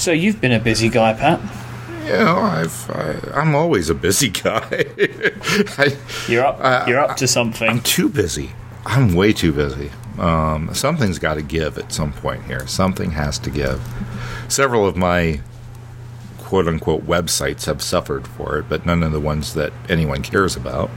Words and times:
So 0.00 0.12
you've 0.12 0.40
been 0.40 0.52
a 0.52 0.58
busy 0.58 0.88
guy, 0.88 1.12
Pat. 1.12 1.38
Yeah, 2.06 2.34
I've 2.34 2.90
I, 2.90 3.38
I'm 3.38 3.54
always 3.54 3.90
a 3.90 3.94
busy 3.94 4.30
guy. 4.30 4.66
I, 5.76 5.94
You're 6.26 6.46
up. 6.46 6.58
I- 6.58 6.86
you're 6.88 6.98
up 6.98 7.18
to 7.18 7.28
something. 7.28 7.68
I'm 7.68 7.82
too 7.82 8.08
busy. 8.08 8.52
I'm 8.86 9.14
way 9.14 9.34
too 9.34 9.52
busy. 9.52 9.90
Um, 10.18 10.72
something's 10.72 11.18
got 11.18 11.34
to 11.34 11.42
give 11.42 11.76
at 11.76 11.92
some 11.92 12.14
point 12.14 12.44
here. 12.44 12.66
Something 12.66 13.10
has 13.10 13.38
to 13.40 13.50
give. 13.50 13.78
Several 14.48 14.86
of 14.86 14.96
my 14.96 15.40
quote 16.38 16.66
unquote 16.66 17.06
websites 17.06 17.66
have 17.66 17.82
suffered 17.82 18.26
for 18.26 18.56
it, 18.58 18.70
but 18.70 18.86
none 18.86 19.02
of 19.02 19.12
the 19.12 19.20
ones 19.20 19.52
that 19.52 19.70
anyone 19.90 20.22
cares 20.22 20.56
about. 20.56 20.88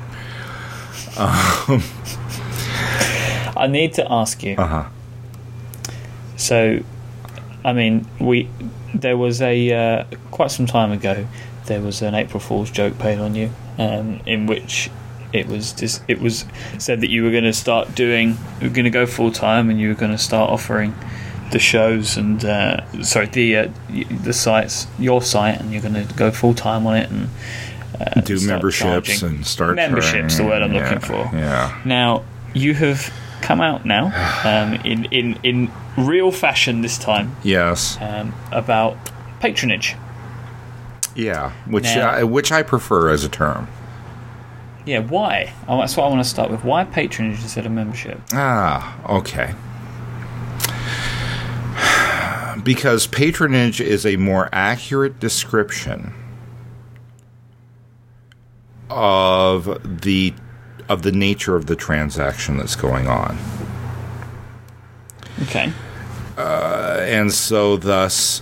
I 3.55 3.67
need 3.69 3.95
to 3.95 4.09
ask 4.09 4.41
you. 4.43 4.55
Uh 4.57 4.65
huh. 4.67 4.85
So, 6.37 6.79
I 7.65 7.73
mean, 7.73 8.07
we 8.21 8.47
there 8.93 9.17
was 9.17 9.41
a 9.41 9.71
uh, 9.71 10.03
quite 10.31 10.51
some 10.51 10.65
time 10.65 10.91
ago. 10.91 11.27
There 11.65 11.81
was 11.81 12.01
an 12.01 12.13
April 12.13 12.39
Fool's 12.39 12.69
joke 12.71 12.97
paid 12.99 13.19
on 13.19 13.35
you, 13.35 13.51
um, 13.77 14.21
in 14.25 14.47
which 14.47 14.89
it 15.31 15.47
was 15.47 15.73
just 15.73 16.03
it 16.07 16.19
was 16.19 16.45
said 16.77 17.01
that 17.01 17.09
you 17.09 17.23
were 17.23 17.31
going 17.31 17.45
to 17.45 17.53
start 17.53 17.95
doing, 17.95 18.37
you 18.61 18.67
were 18.69 18.73
going 18.73 18.85
to 18.85 18.91
go 18.91 19.05
full 19.05 19.31
time, 19.31 19.69
and 19.69 19.79
you 19.79 19.87
were 19.89 19.95
going 19.95 20.11
to 20.11 20.17
start 20.17 20.49
offering 20.49 20.93
the 21.51 21.59
shows 21.59 22.17
and 22.17 22.43
uh, 22.45 23.03
sorry 23.03 23.27
the 23.27 23.55
uh, 23.55 23.69
the 24.23 24.33
sites, 24.33 24.87
your 24.99 25.21
site, 25.21 25.59
and 25.59 25.71
you're 25.71 25.81
going 25.81 25.93
to 25.93 26.13
go 26.15 26.31
full 26.31 26.53
time 26.53 26.85
on 26.87 26.97
it 26.97 27.09
and 27.09 27.29
uh, 27.99 28.21
Do 28.21 28.45
memberships 28.45 29.19
charging. 29.19 29.35
and 29.37 29.45
start 29.45 29.75
memberships. 29.75 30.37
The 30.37 30.43
word 30.45 30.61
I'm 30.61 30.73
yeah, 30.73 30.83
looking 30.83 30.99
for. 30.99 31.29
Yeah. 31.35 31.81
Now 31.85 32.23
you 32.53 32.73
have 32.73 33.13
come 33.43 33.61
out 33.61 33.85
now 33.85 34.05
um, 34.43 34.73
in 34.85 35.05
in 35.05 35.37
in 35.43 35.71
real 35.97 36.31
fashion 36.31 36.81
this 36.81 36.97
time 36.97 37.35
Yes. 37.43 37.97
um, 38.01 38.33
about 38.51 38.97
patronage. 39.39 39.95
Yeah. 41.15 41.51
Which 41.67 41.83
Now- 41.83 42.09
I, 42.09 42.23
which 42.23 42.51
I 42.51 42.63
prefer 42.63 43.09
as 43.09 43.23
a 43.23 43.29
term. 43.29 43.67
Yeah, 44.85 44.99
why? 44.99 45.53
Oh, 45.67 45.79
that's 45.79 45.95
what 45.95 46.05
I 46.05 46.09
want 46.09 46.21
to 46.23 46.29
start 46.29 46.49
with. 46.51 46.63
Why 46.65 46.83
patronage 46.83 47.39
instead 47.41 47.65
of 47.65 47.71
membership? 47.71 48.19
Ah, 48.33 48.97
okay. 49.19 49.53
Because 52.63 53.07
patronage 53.07 53.79
is 53.81 54.05
a 54.05 54.15
more 54.17 54.49
accurate 54.51 55.19
description 55.19 56.13
of 58.89 60.01
the 60.01 60.33
of 60.89 61.01
the 61.03 61.11
nature 61.11 61.55
of 61.55 61.65
the 61.67 61.75
transaction 61.75 62.57
that's 62.57 62.75
going 62.75 63.07
on. 63.07 63.37
Okay. 65.43 65.71
Uh, 66.37 66.97
and 67.01 67.31
so 67.31 67.77
thus 67.77 68.41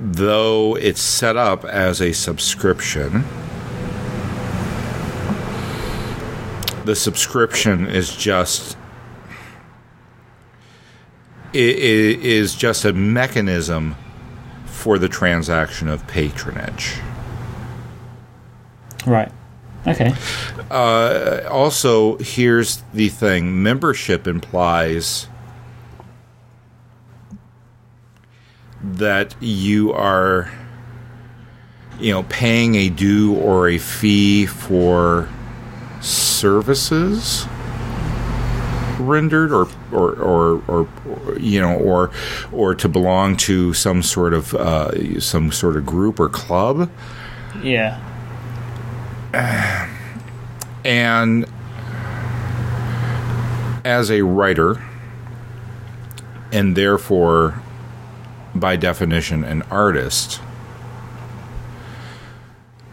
though 0.00 0.76
it's 0.76 1.00
set 1.00 1.36
up 1.36 1.64
as 1.64 2.00
a 2.00 2.12
subscription 2.12 3.22
the 6.84 6.94
subscription 6.96 7.86
is 7.86 8.14
just 8.16 8.76
i- 11.54 11.58
i- 11.58 12.18
is 12.22 12.54
just 12.54 12.84
a 12.84 12.92
mechanism 12.92 13.94
for 14.66 14.98
the 14.98 15.08
transaction 15.08 15.88
of 15.88 16.06
patronage. 16.06 16.94
Right. 19.06 19.30
Okay. 19.86 20.14
Also, 21.46 22.16
here's 22.18 22.82
the 22.92 23.08
thing: 23.08 23.62
membership 23.62 24.26
implies 24.26 25.28
that 28.82 29.34
you 29.40 29.92
are, 29.92 30.50
you 31.98 32.12
know, 32.12 32.22
paying 32.24 32.74
a 32.74 32.88
due 32.88 33.34
or 33.34 33.68
a 33.68 33.78
fee 33.78 34.46
for 34.46 35.28
services 36.00 37.46
rendered 39.00 39.52
or 39.52 39.66
or, 39.92 40.12
or, 40.12 40.62
or, 40.68 40.88
or 41.06 41.38
you 41.38 41.60
know 41.60 41.76
or 41.78 42.10
or 42.52 42.74
to 42.74 42.88
belong 42.88 43.36
to 43.36 43.72
some 43.72 44.02
sort 44.02 44.32
of 44.32 44.54
uh, 44.54 45.20
some 45.20 45.50
sort 45.50 45.76
of 45.76 45.84
group 45.84 46.20
or 46.20 46.28
club 46.28 46.90
Yeah. 47.62 47.98
And 50.84 51.46
as 53.84 54.10
a 54.10 54.20
writer, 54.22 54.82
and 56.52 56.76
therefore, 56.76 57.62
by 58.54 58.76
definition, 58.76 59.44
an 59.44 59.62
artist, 59.70 60.40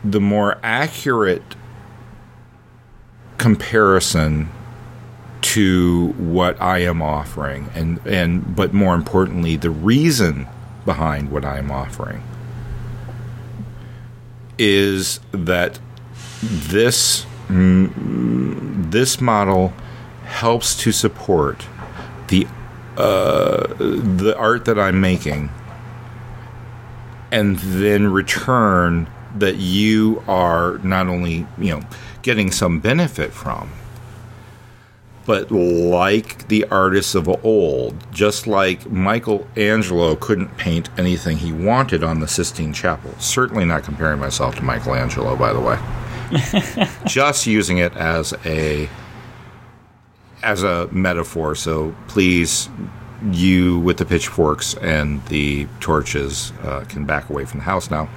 the 0.04 0.22
more 0.22 0.58
accurate 0.64 1.44
comparison 3.38 4.50
to 5.42 6.14
what 6.18 6.60
I 6.62 6.80
am 6.80 7.02
offering, 7.02 7.70
and, 7.76 8.00
and 8.08 8.56
but 8.56 8.74
more 8.74 8.96
importantly, 8.96 9.58
the 9.58 9.70
reason 9.70 10.48
behind 10.86 11.30
what 11.30 11.44
I 11.44 11.58
am 11.58 11.72
offering 11.72 12.24
is 14.58 15.20
that 15.32 15.80
this 16.42 17.26
this 17.50 19.22
model 19.22 19.74
helps 20.24 20.76
to 20.78 20.92
support 20.92 21.66
the 22.28 22.48
uh, 22.98 23.68
the 23.78 24.36
art 24.38 24.66
that 24.66 24.80
I'm 24.80 25.00
making, 25.02 25.50
and 27.32 27.58
then 27.58 28.12
return 28.12 29.10
that 29.38 29.58
you 29.58 30.24
are 30.28 30.78
not 30.80 31.08
only 31.08 31.48
you 31.58 31.76
know 31.76 31.82
getting 32.22 32.52
some 32.52 32.80
benefit 32.80 33.32
from, 33.32 33.72
but 35.26 35.52
like 35.52 36.48
the 36.48 36.66
artists 36.66 37.16
of 37.16 37.28
old, 37.46 38.12
just 38.12 38.48
like 38.48 38.90
Michelangelo 38.90 40.16
couldn't 40.16 40.58
paint 40.58 40.90
anything 40.98 41.38
he 41.38 41.52
wanted 41.52 42.04
on 42.04 42.20
the 42.20 42.28
Sistine 42.28 42.74
Chapel. 42.74 43.14
Certainly 43.20 43.66
not 43.66 43.84
comparing 43.84 44.20
myself 44.20 44.56
to 44.56 44.64
Michelangelo, 44.64 45.36
by 45.36 45.54
the 45.54 45.60
way. 45.60 45.78
just 47.06 47.48
using 47.48 47.78
it 47.78 47.96
as 47.96 48.34
a 48.46 48.90
as 50.44 50.64
a 50.64 50.88
metaphor. 50.92 51.56
So 51.56 51.96
please, 52.08 52.70
you 53.32 53.80
with 53.80 53.98
the 53.98 54.06
pitchforks 54.06 54.74
and 54.76 55.24
the 55.28 55.68
torches 55.80 56.52
uh, 56.64 56.86
can 56.88 57.06
back 57.06 57.30
away 57.30 57.46
from 57.46 57.60
the 57.60 57.66
house 57.66 57.92
now. 57.92 58.10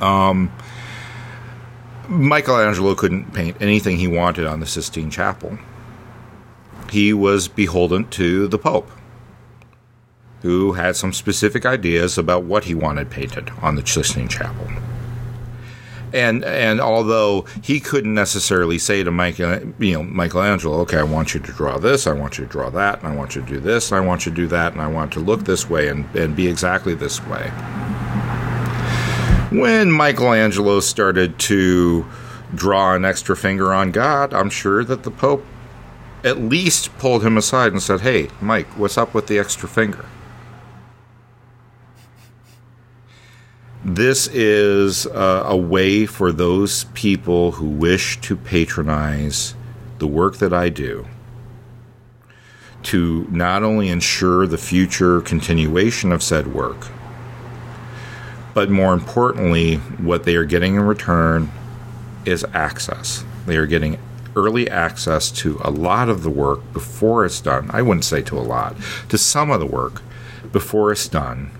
Um, 0.00 0.52
Michelangelo 2.08 2.94
couldn't 2.94 3.32
paint 3.32 3.56
anything 3.60 3.96
he 3.96 4.08
wanted 4.08 4.46
on 4.46 4.60
the 4.60 4.66
Sistine 4.66 5.10
Chapel. 5.10 5.58
He 6.90 7.12
was 7.12 7.48
beholden 7.48 8.08
to 8.10 8.48
the 8.48 8.58
Pope, 8.58 8.90
who 10.42 10.72
had 10.72 10.96
some 10.96 11.12
specific 11.12 11.64
ideas 11.64 12.18
about 12.18 12.42
what 12.42 12.64
he 12.64 12.74
wanted 12.74 13.10
painted 13.10 13.50
on 13.62 13.76
the 13.76 13.86
Sistine 13.86 14.28
Chapel. 14.28 14.68
And 16.12 16.44
and 16.44 16.80
although 16.80 17.46
he 17.62 17.80
couldn't 17.80 18.14
necessarily 18.14 18.78
say 18.78 19.02
to 19.02 19.10
Michael, 19.10 19.50
uh, 19.50 19.60
you 19.78 19.94
know, 19.94 20.02
Michelangelo, 20.02 20.80
okay, 20.80 20.98
I 20.98 21.02
want 21.02 21.34
you 21.34 21.40
to 21.40 21.52
draw 21.52 21.78
this, 21.78 22.06
I 22.06 22.12
want 22.12 22.38
you 22.38 22.44
to 22.44 22.50
draw 22.50 22.70
that, 22.70 22.98
and 22.98 23.08
I 23.08 23.14
want 23.14 23.34
you 23.34 23.42
to 23.42 23.48
do 23.48 23.60
this, 23.60 23.90
and 23.90 23.98
I 24.02 24.06
want 24.06 24.26
you 24.26 24.32
to 24.32 24.36
do 24.36 24.46
that, 24.48 24.72
and 24.72 24.82
I 24.82 24.88
want 24.88 25.12
to 25.14 25.20
look 25.20 25.44
this 25.44 25.68
way 25.68 25.88
and, 25.88 26.04
and 26.14 26.36
be 26.36 26.48
exactly 26.48 26.94
this 26.94 27.24
way. 27.26 27.48
When 29.50 29.92
Michelangelo 29.92 30.80
started 30.80 31.38
to 31.40 32.06
draw 32.54 32.94
an 32.94 33.04
extra 33.04 33.36
finger 33.36 33.72
on 33.72 33.90
God, 33.90 34.32
I'm 34.32 34.50
sure 34.50 34.84
that 34.84 35.02
the 35.02 35.10
Pope 35.10 35.44
at 36.24 36.38
least 36.38 36.96
pulled 36.98 37.24
him 37.24 37.36
aside 37.36 37.72
and 37.72 37.82
said, 37.82 38.00
Hey, 38.00 38.28
Mike, 38.40 38.66
what's 38.78 38.96
up 38.96 39.12
with 39.14 39.26
the 39.26 39.38
extra 39.38 39.68
finger? 39.68 40.06
This 43.84 44.28
is 44.28 45.08
uh, 45.08 45.42
a 45.44 45.56
way 45.56 46.06
for 46.06 46.30
those 46.30 46.84
people 46.94 47.52
who 47.52 47.66
wish 47.66 48.20
to 48.20 48.36
patronize 48.36 49.56
the 49.98 50.06
work 50.06 50.36
that 50.36 50.52
I 50.52 50.68
do 50.68 51.06
to 52.84 53.26
not 53.28 53.64
only 53.64 53.88
ensure 53.88 54.46
the 54.46 54.58
future 54.58 55.20
continuation 55.20 56.12
of 56.12 56.22
said 56.22 56.54
work, 56.54 56.88
but 58.54 58.70
more 58.70 58.94
importantly, 58.94 59.76
what 59.76 60.22
they 60.24 60.36
are 60.36 60.44
getting 60.44 60.76
in 60.76 60.82
return 60.82 61.50
is 62.24 62.44
access. 62.52 63.24
They 63.46 63.56
are 63.56 63.66
getting 63.66 63.98
early 64.36 64.70
access 64.70 65.28
to 65.32 65.60
a 65.64 65.70
lot 65.70 66.08
of 66.08 66.22
the 66.22 66.30
work 66.30 66.72
before 66.72 67.24
it's 67.24 67.40
done. 67.40 67.68
I 67.72 67.82
wouldn't 67.82 68.04
say 68.04 68.22
to 68.22 68.38
a 68.38 68.40
lot, 68.40 68.76
to 69.08 69.18
some 69.18 69.50
of 69.50 69.58
the 69.58 69.66
work 69.66 70.02
before 70.52 70.92
it's 70.92 71.08
done. 71.08 71.50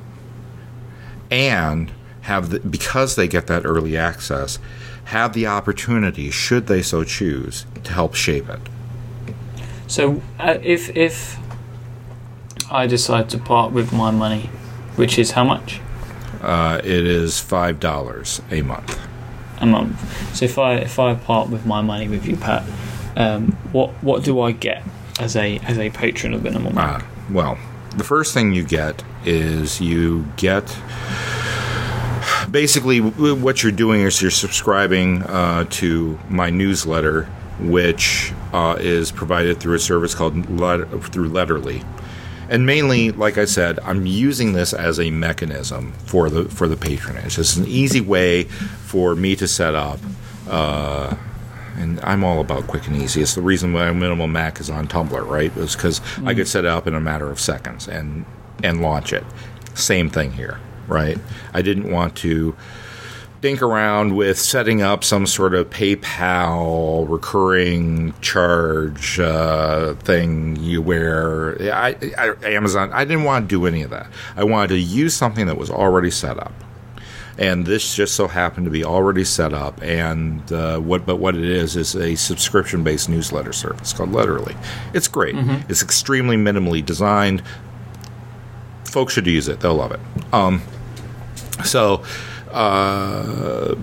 And 1.29 1.91
have 2.23 2.51
the, 2.51 2.61
because 2.61 3.17
they 3.17 3.29
get 3.29 3.47
that 3.47 3.65
early 3.65 3.97
access, 3.97 4.59
have 5.05 5.33
the 5.33 5.47
opportunity, 5.47 6.31
should 6.31 6.67
they 6.67 6.83
so 6.83 7.05
choose, 7.05 7.67
to 7.85 7.93
help 7.93 8.15
shape 8.15 8.49
it. 8.49 8.61
So 9.87 10.23
uh, 10.39 10.59
if 10.63 10.97
if 10.97 11.39
I 12.71 12.87
decide 12.87 13.29
to 13.31 13.39
part 13.39 13.73
with 13.73 13.93
my 13.93 14.11
money 14.11 14.49
which 14.97 15.19
is 15.19 15.33
how 15.33 15.45
much 15.45 15.81
Uh, 16.43 16.81
it 16.83 17.07
is 17.07 17.39
five 17.41 17.79
dollars 17.79 18.41
a 18.51 18.63
month. 18.63 18.99
a 19.61 19.67
month. 19.67 19.97
So 20.35 20.45
if 20.45 20.59
I 20.59 20.75
if 20.75 20.99
I 20.99 21.15
part 21.15 21.51
with 21.51 21.65
my 21.67 21.83
money 21.83 22.09
with 22.09 22.27
you, 22.27 22.37
Pat, 22.37 22.63
um, 23.17 23.53
what 23.73 23.91
what 24.03 24.25
do 24.25 24.41
I 24.41 24.53
get 24.53 24.83
as 25.21 25.37
a 25.37 25.59
as 25.61 25.79
a 25.79 25.91
patron 25.91 26.35
of 26.35 26.43
Minimal 26.43 26.75
Mac? 26.75 27.03
Uh, 27.03 27.07
well, 27.31 27.59
the 27.97 28.05
first 28.05 28.35
thing 28.35 28.53
you 28.53 28.65
get 28.65 29.05
is 29.25 29.81
you 29.81 30.27
get 30.37 30.77
basically 32.53 33.01
what 33.01 33.63
you're 33.63 33.73
doing 33.73 34.03
is 34.03 34.21
you're 34.21 34.31
subscribing 34.31 35.23
uh, 35.23 35.65
to 35.71 36.19
my 36.29 36.51
newsletter, 36.51 37.25
which 37.59 38.33
uh, 38.53 38.77
is 38.79 39.11
provided 39.11 39.59
through 39.59 39.75
a 39.75 39.79
service 39.81 40.15
called 40.15 40.49
Let- 40.51 40.89
through 41.05 41.31
Letterly. 41.31 41.85
And 42.49 42.67
mainly, 42.67 43.13
like 43.13 43.39
I 43.39 43.47
said, 43.47 43.81
I'm 43.81 44.05
using 44.05 44.53
this 44.53 44.75
as 44.75 45.01
a 45.01 45.11
mechanism 45.11 45.93
for 46.05 46.29
the 46.29 46.45
for 46.45 46.69
the 46.69 46.77
patronage. 46.77 47.39
It's 47.39 47.57
an 47.57 47.67
easy 47.67 48.03
way 48.03 48.45
for 48.45 49.15
me 49.15 49.35
to 49.37 49.49
set 49.49 49.75
up. 49.75 49.99
Uh, 50.47 51.17
and 51.77 51.99
I'm 52.01 52.23
all 52.23 52.41
about 52.41 52.67
quick 52.67 52.87
and 52.87 52.97
easy. 52.97 53.23
It's 53.23 53.35
the 53.35 53.41
reason 53.41 53.73
why 53.73 53.91
Minimal 53.93 54.27
Mac 54.27 54.61
is 54.61 54.69
on 54.69 54.87
Tumblr, 54.87 55.27
right? 55.27 55.51
It's 55.57 55.75
because 55.75 56.03
I 56.27 56.35
could 56.35 56.47
set 56.47 56.67
it 56.67 56.69
up 56.69 56.87
in 56.87 56.95
a 56.95 57.01
matter 57.01 57.31
of 57.31 57.41
seconds 57.41 57.89
and 57.89 58.27
and 58.63 58.83
launch 58.83 59.15
it. 59.15 59.25
Same 59.73 60.11
thing 60.11 60.33
here, 60.33 60.61
right? 60.89 61.19
I 61.53 61.63
didn't 61.63 61.91
want 61.91 62.17
to 62.17 62.57
dink 63.41 63.61
around 63.61 64.15
with 64.15 64.39
setting 64.39 64.83
up 64.83 65.03
some 65.03 65.27
sort 65.27 65.53
of 65.53 65.69
PayPal 65.69 67.09
recurring 67.09 68.15
charge 68.21 69.19
uh, 69.19 69.95
thing 69.95 70.57
you 70.57 70.81
wear. 70.81 71.61
I, 71.75 71.97
I, 72.17 72.35
Amazon. 72.45 72.93
I 72.93 73.05
didn't 73.05 73.25
want 73.25 73.49
to 73.49 73.49
do 73.49 73.67
any 73.67 73.83
of 73.83 73.91
that. 73.91 74.07
I 74.37 74.45
wanted 74.45 74.69
to 74.69 74.79
use 74.79 75.15
something 75.15 75.47
that 75.47 75.59
was 75.59 75.71
already 75.71 76.11
set 76.11 76.39
up 76.39 76.53
and 77.39 77.67
this 77.67 77.95
just 77.95 78.15
so 78.15 78.29
happened 78.29 78.67
to 78.67 78.71
be 78.71 78.85
already 78.85 79.25
set 79.25 79.53
up. 79.53 79.83
And 79.83 80.53
uh, 80.53 80.79
what, 80.79 81.07
but 81.07 81.17
what 81.17 81.35
it 81.35 81.45
is 81.45 81.77
is 81.77 81.95
a 81.95 82.15
subscription-based 82.15 83.09
newsletter 83.09 83.53
service 83.53 83.93
called 83.93 84.11
Letterly. 84.11 84.57
It's 84.95 85.09
great. 85.09 85.35
It's 85.69 85.83
extremely 85.83 86.37
minimally 86.37 86.85
designed. 86.85 87.43
Folks 88.93 89.15
should 89.15 89.27
use 89.27 89.49
it; 89.49 89.61
they'll 89.61 89.75
love 89.75 89.93
it. 89.93 90.01
Um, 90.35 90.61
so, 91.65 92.05
uh, 92.51 93.75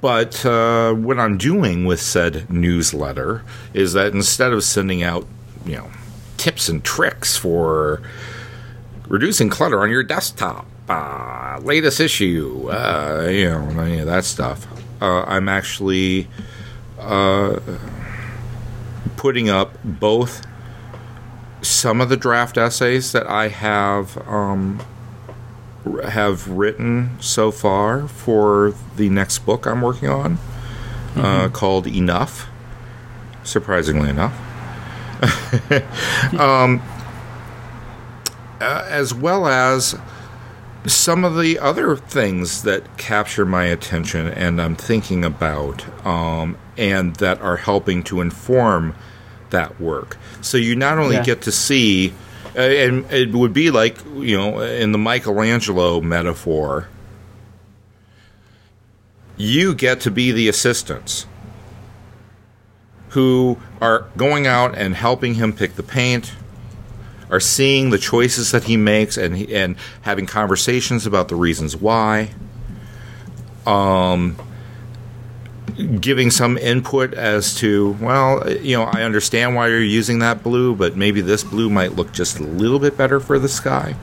but 0.00 0.44
uh, 0.46 0.94
what 0.94 1.18
I'm 1.18 1.36
doing 1.36 1.84
with 1.84 2.00
said 2.00 2.48
newsletter 2.50 3.42
is 3.74 3.92
that 3.92 4.14
instead 4.14 4.52
of 4.52 4.64
sending 4.64 5.02
out, 5.02 5.26
you 5.66 5.76
know, 5.76 5.90
tips 6.38 6.70
and 6.70 6.82
tricks 6.82 7.36
for 7.36 8.00
reducing 9.06 9.50
clutter 9.50 9.82
on 9.82 9.90
your 9.90 10.02
desktop, 10.02 10.66
uh, 10.88 11.60
latest 11.62 12.00
issue, 12.00 12.70
uh, 12.70 13.28
you 13.30 13.50
know, 13.50 13.68
any 13.80 13.98
of 13.98 14.06
that 14.06 14.24
stuff. 14.24 14.66
Uh, 15.02 15.24
I'm 15.24 15.48
actually 15.48 16.28
uh, 16.98 17.60
putting 19.16 19.50
up 19.50 19.76
both 19.84 20.42
some 21.64 22.00
of 22.00 22.08
the 22.08 22.16
draft 22.16 22.58
essays 22.58 23.12
that 23.12 23.26
I 23.26 23.48
have 23.48 24.16
um, 24.28 24.80
have 26.04 26.48
written 26.48 27.16
so 27.20 27.50
far 27.50 28.06
for 28.06 28.74
the 28.96 29.08
next 29.08 29.40
book 29.40 29.66
I'm 29.66 29.82
working 29.82 30.08
on, 30.08 30.38
uh, 31.16 31.48
called 31.48 31.86
Enough. 31.86 32.48
Surprisingly 33.42 34.10
enough. 34.10 34.32
uh, 36.38 36.78
as 38.60 39.14
well 39.14 39.46
as 39.46 39.96
some 40.86 41.24
of 41.24 41.38
the 41.38 41.58
other 41.58 41.96
things 41.96 42.62
that 42.62 42.96
capture 42.98 43.46
my 43.46 43.64
attention 43.64 44.28
and 44.28 44.60
I'm 44.60 44.76
thinking 44.76 45.24
about, 45.24 46.06
um, 46.06 46.58
and 46.76 47.16
that 47.16 47.40
are 47.40 47.56
helping 47.56 48.02
to 48.04 48.20
inform 48.20 48.94
that 49.54 49.80
work. 49.80 50.16
So 50.42 50.56
you 50.58 50.76
not 50.76 50.98
only 50.98 51.16
Yeah. 51.16 51.22
get 51.24 51.42
to 51.42 51.52
see, 51.52 52.12
uh, 52.56 52.60
and 52.60 53.10
it 53.10 53.32
would 53.32 53.52
be 53.52 53.70
like, 53.70 53.96
you 54.16 54.36
know, 54.36 54.60
in 54.60 54.92
the 54.92 54.98
Michelangelo 54.98 56.00
metaphor, 56.00 56.88
you 59.36 59.74
get 59.74 60.00
to 60.02 60.10
be 60.10 60.30
the 60.30 60.48
assistants 60.48 61.26
who 63.10 63.58
are 63.80 64.06
going 64.16 64.46
out 64.46 64.76
and 64.76 64.94
helping 64.94 65.34
him 65.34 65.52
pick 65.52 65.76
the 65.76 65.82
paint, 65.82 66.32
are 67.30 67.40
seeing 67.40 67.90
the 67.90 67.98
choices 67.98 68.50
that 68.52 68.64
he 68.64 68.76
makes 68.76 69.16
and 69.16 69.36
and 69.50 69.76
having 70.02 70.26
conversations 70.26 71.06
about 71.06 71.28
the 71.28 71.34
reasons 71.36 71.76
why. 71.76 72.30
Um, 73.66 74.36
giving 76.00 76.30
some 76.30 76.56
input 76.58 77.14
as 77.14 77.54
to 77.56 77.96
well, 78.00 78.48
you 78.50 78.76
know, 78.76 78.84
I 78.84 79.02
understand 79.02 79.54
why 79.54 79.68
you're 79.68 79.82
using 79.82 80.20
that 80.20 80.42
blue, 80.42 80.74
but 80.74 80.96
maybe 80.96 81.20
this 81.20 81.42
blue 81.42 81.68
might 81.70 81.92
look 81.96 82.12
just 82.12 82.38
a 82.38 82.44
little 82.44 82.78
bit 82.78 82.96
better 82.96 83.20
for 83.20 83.38
the 83.38 83.48
sky. 83.48 83.96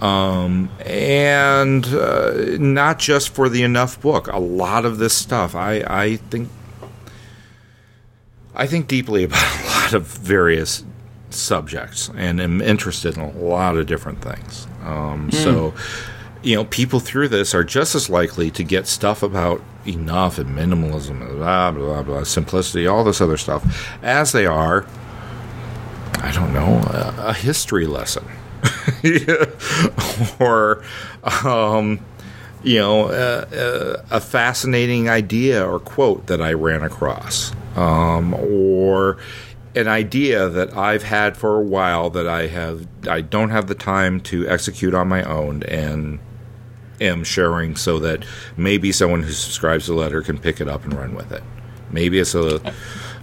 Um, 0.00 0.70
and 0.86 1.84
uh, 1.86 2.56
not 2.58 2.98
just 2.98 3.34
for 3.34 3.48
the 3.50 3.62
enough 3.62 4.00
book. 4.00 4.28
A 4.28 4.38
lot 4.38 4.84
of 4.86 4.98
this 4.98 5.12
stuff, 5.14 5.54
I 5.54 5.84
I 5.86 6.16
think 6.16 6.48
I 8.54 8.66
think 8.66 8.88
deeply 8.88 9.24
about 9.24 9.60
a 9.60 9.66
lot 9.66 9.92
of 9.92 10.06
various 10.06 10.84
subjects 11.30 12.10
and 12.16 12.40
am 12.40 12.60
interested 12.60 13.16
in 13.16 13.22
a 13.22 13.30
lot 13.32 13.76
of 13.76 13.86
different 13.86 14.20
things. 14.22 14.66
Um, 14.82 15.30
So, 15.30 15.74
you 16.42 16.56
know, 16.56 16.64
people 16.64 16.98
through 17.00 17.28
this 17.28 17.54
are 17.54 17.62
just 17.62 17.94
as 17.94 18.08
likely 18.10 18.50
to 18.52 18.64
get 18.64 18.86
stuff 18.86 19.22
about 19.22 19.60
enough 19.86 20.38
and 20.38 20.56
minimalism, 20.56 21.20
and 21.22 21.38
blah, 21.38 21.70
blah, 21.70 22.02
blah, 22.02 22.24
simplicity, 22.24 22.86
all 22.86 23.04
this 23.04 23.20
other 23.20 23.36
stuff, 23.36 23.96
as 24.02 24.32
they 24.32 24.46
are, 24.46 24.86
I 26.20 26.32
don't 26.32 26.52
know, 26.52 26.80
a, 26.88 27.14
a 27.28 27.34
history 27.34 27.86
lesson. 27.86 28.24
or, 30.38 30.82
um, 31.44 32.00
you 32.62 32.78
know, 32.78 33.06
uh, 33.06 33.46
uh, 33.54 34.02
a 34.10 34.20
fascinating 34.20 35.08
idea 35.08 35.66
or 35.66 35.80
quote 35.80 36.26
that 36.26 36.42
I 36.42 36.52
ran 36.52 36.82
across, 36.82 37.52
um, 37.76 38.34
or 38.34 39.16
an 39.74 39.88
idea 39.88 40.48
that 40.48 40.76
I've 40.76 41.04
had 41.04 41.36
for 41.36 41.56
a 41.56 41.62
while 41.62 42.10
that 42.10 42.26
I 42.26 42.48
have 42.48 42.86
I 43.08 43.20
don't 43.20 43.50
have 43.50 43.68
the 43.68 43.74
time 43.74 44.20
to 44.22 44.48
execute 44.48 44.94
on 44.94 45.08
my 45.08 45.22
own 45.22 45.62
and 45.64 46.18
am 47.00 47.24
sharing 47.24 47.76
so 47.76 47.98
that 48.00 48.24
maybe 48.56 48.92
someone 48.92 49.22
who 49.22 49.32
subscribes 49.32 49.86
to 49.86 49.92
the 49.92 49.98
letter 49.98 50.22
can 50.22 50.38
pick 50.38 50.60
it 50.60 50.68
up 50.68 50.84
and 50.84 50.94
run 50.94 51.14
with 51.14 51.32
it. 51.32 51.42
Maybe 51.90 52.18
it's 52.18 52.34
a 52.34 52.60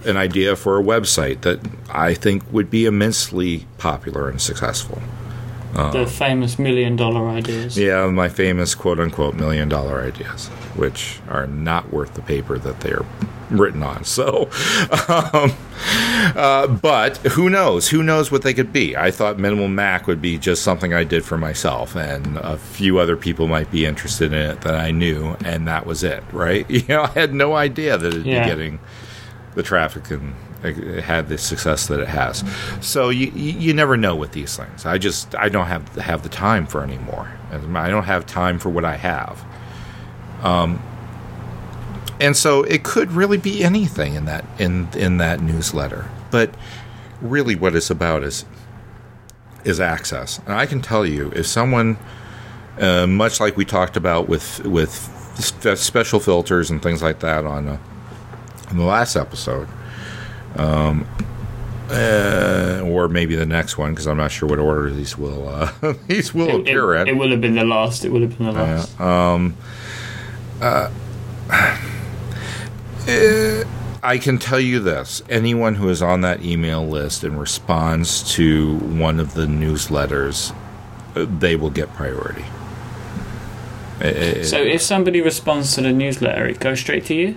an 0.04 0.16
idea 0.16 0.54
for 0.54 0.78
a 0.78 0.82
website 0.82 1.40
that 1.42 1.60
I 1.90 2.14
think 2.14 2.44
would 2.52 2.70
be 2.70 2.86
immensely 2.86 3.66
popular 3.78 4.28
and 4.28 4.40
successful. 4.40 5.02
The 5.74 6.06
famous 6.06 6.58
million 6.58 6.96
dollar 6.96 7.28
ideas. 7.28 7.76
Yeah, 7.78 8.06
my 8.08 8.28
famous 8.28 8.74
quote 8.74 8.98
unquote 9.00 9.34
million 9.34 9.68
dollar 9.68 10.02
ideas, 10.02 10.48
which 10.76 11.20
are 11.28 11.46
not 11.46 11.92
worth 11.92 12.14
the 12.14 12.22
paper 12.22 12.58
that 12.58 12.80
they 12.80 12.90
are 12.92 13.04
written 13.50 13.82
on. 13.82 14.04
So, 14.04 14.50
um, 15.08 15.52
uh, 16.36 16.66
but 16.66 17.16
who 17.18 17.48
knows? 17.48 17.88
Who 17.88 18.02
knows 18.02 18.30
what 18.30 18.42
they 18.42 18.52
could 18.54 18.72
be? 18.72 18.96
I 18.96 19.10
thought 19.10 19.38
Minimal 19.38 19.68
Mac 19.68 20.06
would 20.06 20.20
be 20.20 20.36
just 20.38 20.62
something 20.62 20.92
I 20.92 21.04
did 21.04 21.24
for 21.24 21.38
myself, 21.38 21.94
and 21.96 22.36
a 22.38 22.58
few 22.58 22.98
other 22.98 23.16
people 23.16 23.46
might 23.48 23.70
be 23.70 23.86
interested 23.86 24.32
in 24.32 24.38
it 24.38 24.60
that 24.62 24.74
I 24.74 24.90
knew, 24.90 25.36
and 25.44 25.66
that 25.68 25.86
was 25.86 26.02
it, 26.04 26.22
right? 26.32 26.68
You 26.78 26.84
know, 26.88 27.02
I 27.04 27.08
had 27.08 27.32
no 27.34 27.54
idea 27.54 27.96
that 27.98 28.06
it'd 28.08 28.26
Yeah. 28.26 28.44
be 28.44 28.50
getting 28.50 28.78
the 29.54 29.62
traffic 29.62 30.10
and 30.10 30.34
had 30.62 31.28
the 31.28 31.38
success 31.38 31.86
that 31.86 32.00
it 32.00 32.08
has. 32.08 32.44
So 32.80 33.10
you 33.10 33.30
you 33.30 33.72
never 33.72 33.96
know 33.96 34.16
with 34.16 34.32
these 34.32 34.56
things. 34.56 34.86
I 34.86 34.98
just 34.98 35.34
I 35.34 35.48
don't 35.48 35.66
have 35.66 35.88
have 35.96 36.22
the 36.22 36.28
time 36.28 36.66
for 36.66 36.82
anymore. 36.82 37.30
I 37.50 37.88
don't 37.88 38.04
have 38.04 38.26
time 38.26 38.58
for 38.58 38.68
what 38.68 38.84
I 38.84 38.96
have. 38.96 39.44
Um, 40.42 40.82
and 42.20 42.36
so 42.36 42.62
it 42.64 42.82
could 42.82 43.12
really 43.12 43.38
be 43.38 43.62
anything 43.62 44.14
in 44.14 44.24
that 44.24 44.44
in 44.58 44.88
in 44.94 45.18
that 45.18 45.40
newsletter. 45.40 46.10
But 46.30 46.54
really, 47.20 47.54
what 47.54 47.74
it's 47.74 47.90
about 47.90 48.22
is 48.22 48.44
is 49.64 49.80
access. 49.80 50.38
And 50.40 50.54
I 50.54 50.66
can 50.66 50.80
tell 50.80 51.04
you, 51.06 51.30
if 51.34 51.46
someone, 51.46 51.98
uh, 52.80 53.06
much 53.06 53.40
like 53.40 53.56
we 53.56 53.64
talked 53.64 53.96
about 53.96 54.28
with 54.28 54.64
with 54.64 55.14
special 55.76 56.18
filters 56.18 56.70
and 56.70 56.82
things 56.82 57.02
like 57.02 57.20
that 57.20 57.44
on 57.44 57.68
uh, 57.68 57.78
in 58.70 58.76
the 58.76 58.84
last 58.84 59.16
episode, 59.16 59.68
um, 60.56 61.06
uh, 61.90 62.82
or 62.84 63.08
maybe 63.08 63.34
the 63.34 63.46
next 63.46 63.78
one, 63.78 63.90
because 63.92 64.06
I'm 64.06 64.16
not 64.18 64.30
sure 64.30 64.48
what 64.48 64.58
order 64.58 64.90
these 64.90 65.16
will 65.16 65.48
uh, 65.48 65.72
these 66.06 66.34
will 66.34 66.48
It, 66.48 66.60
appear 66.60 66.94
it, 66.94 67.02
in. 67.02 67.08
it 67.08 67.18
will 67.18 67.30
have 67.30 67.40
been 67.40 67.54
the 67.54 67.64
last. 67.64 68.04
It 68.04 68.12
will 68.12 68.22
have 68.22 68.36
been 68.36 68.46
the 68.48 68.52
last. 68.52 69.00
um, 69.00 69.56
uh, 70.60 70.90
eh, 73.06 73.64
I 74.02 74.18
can 74.18 74.38
tell 74.38 74.60
you 74.60 74.80
this: 74.80 75.22
anyone 75.28 75.76
who 75.76 75.88
is 75.88 76.02
on 76.02 76.20
that 76.22 76.42
email 76.44 76.86
list 76.86 77.24
and 77.24 77.38
responds 77.40 78.22
to 78.34 78.76
one 78.78 79.18
of 79.20 79.34
the 79.34 79.46
newsletters 79.46 80.54
uh, 81.16 81.26
they 81.38 81.56
will 81.56 81.70
get 81.70 81.92
priority. 81.94 82.44
Uh, 84.00 84.44
So 84.44 84.58
if 84.58 84.80
somebody 84.82 85.20
responds 85.20 85.74
to 85.74 85.80
the 85.80 85.92
newsletter, 85.92 86.46
it 86.46 86.60
goes 86.60 86.80
straight 86.80 87.04
to 87.06 87.14
you. 87.14 87.36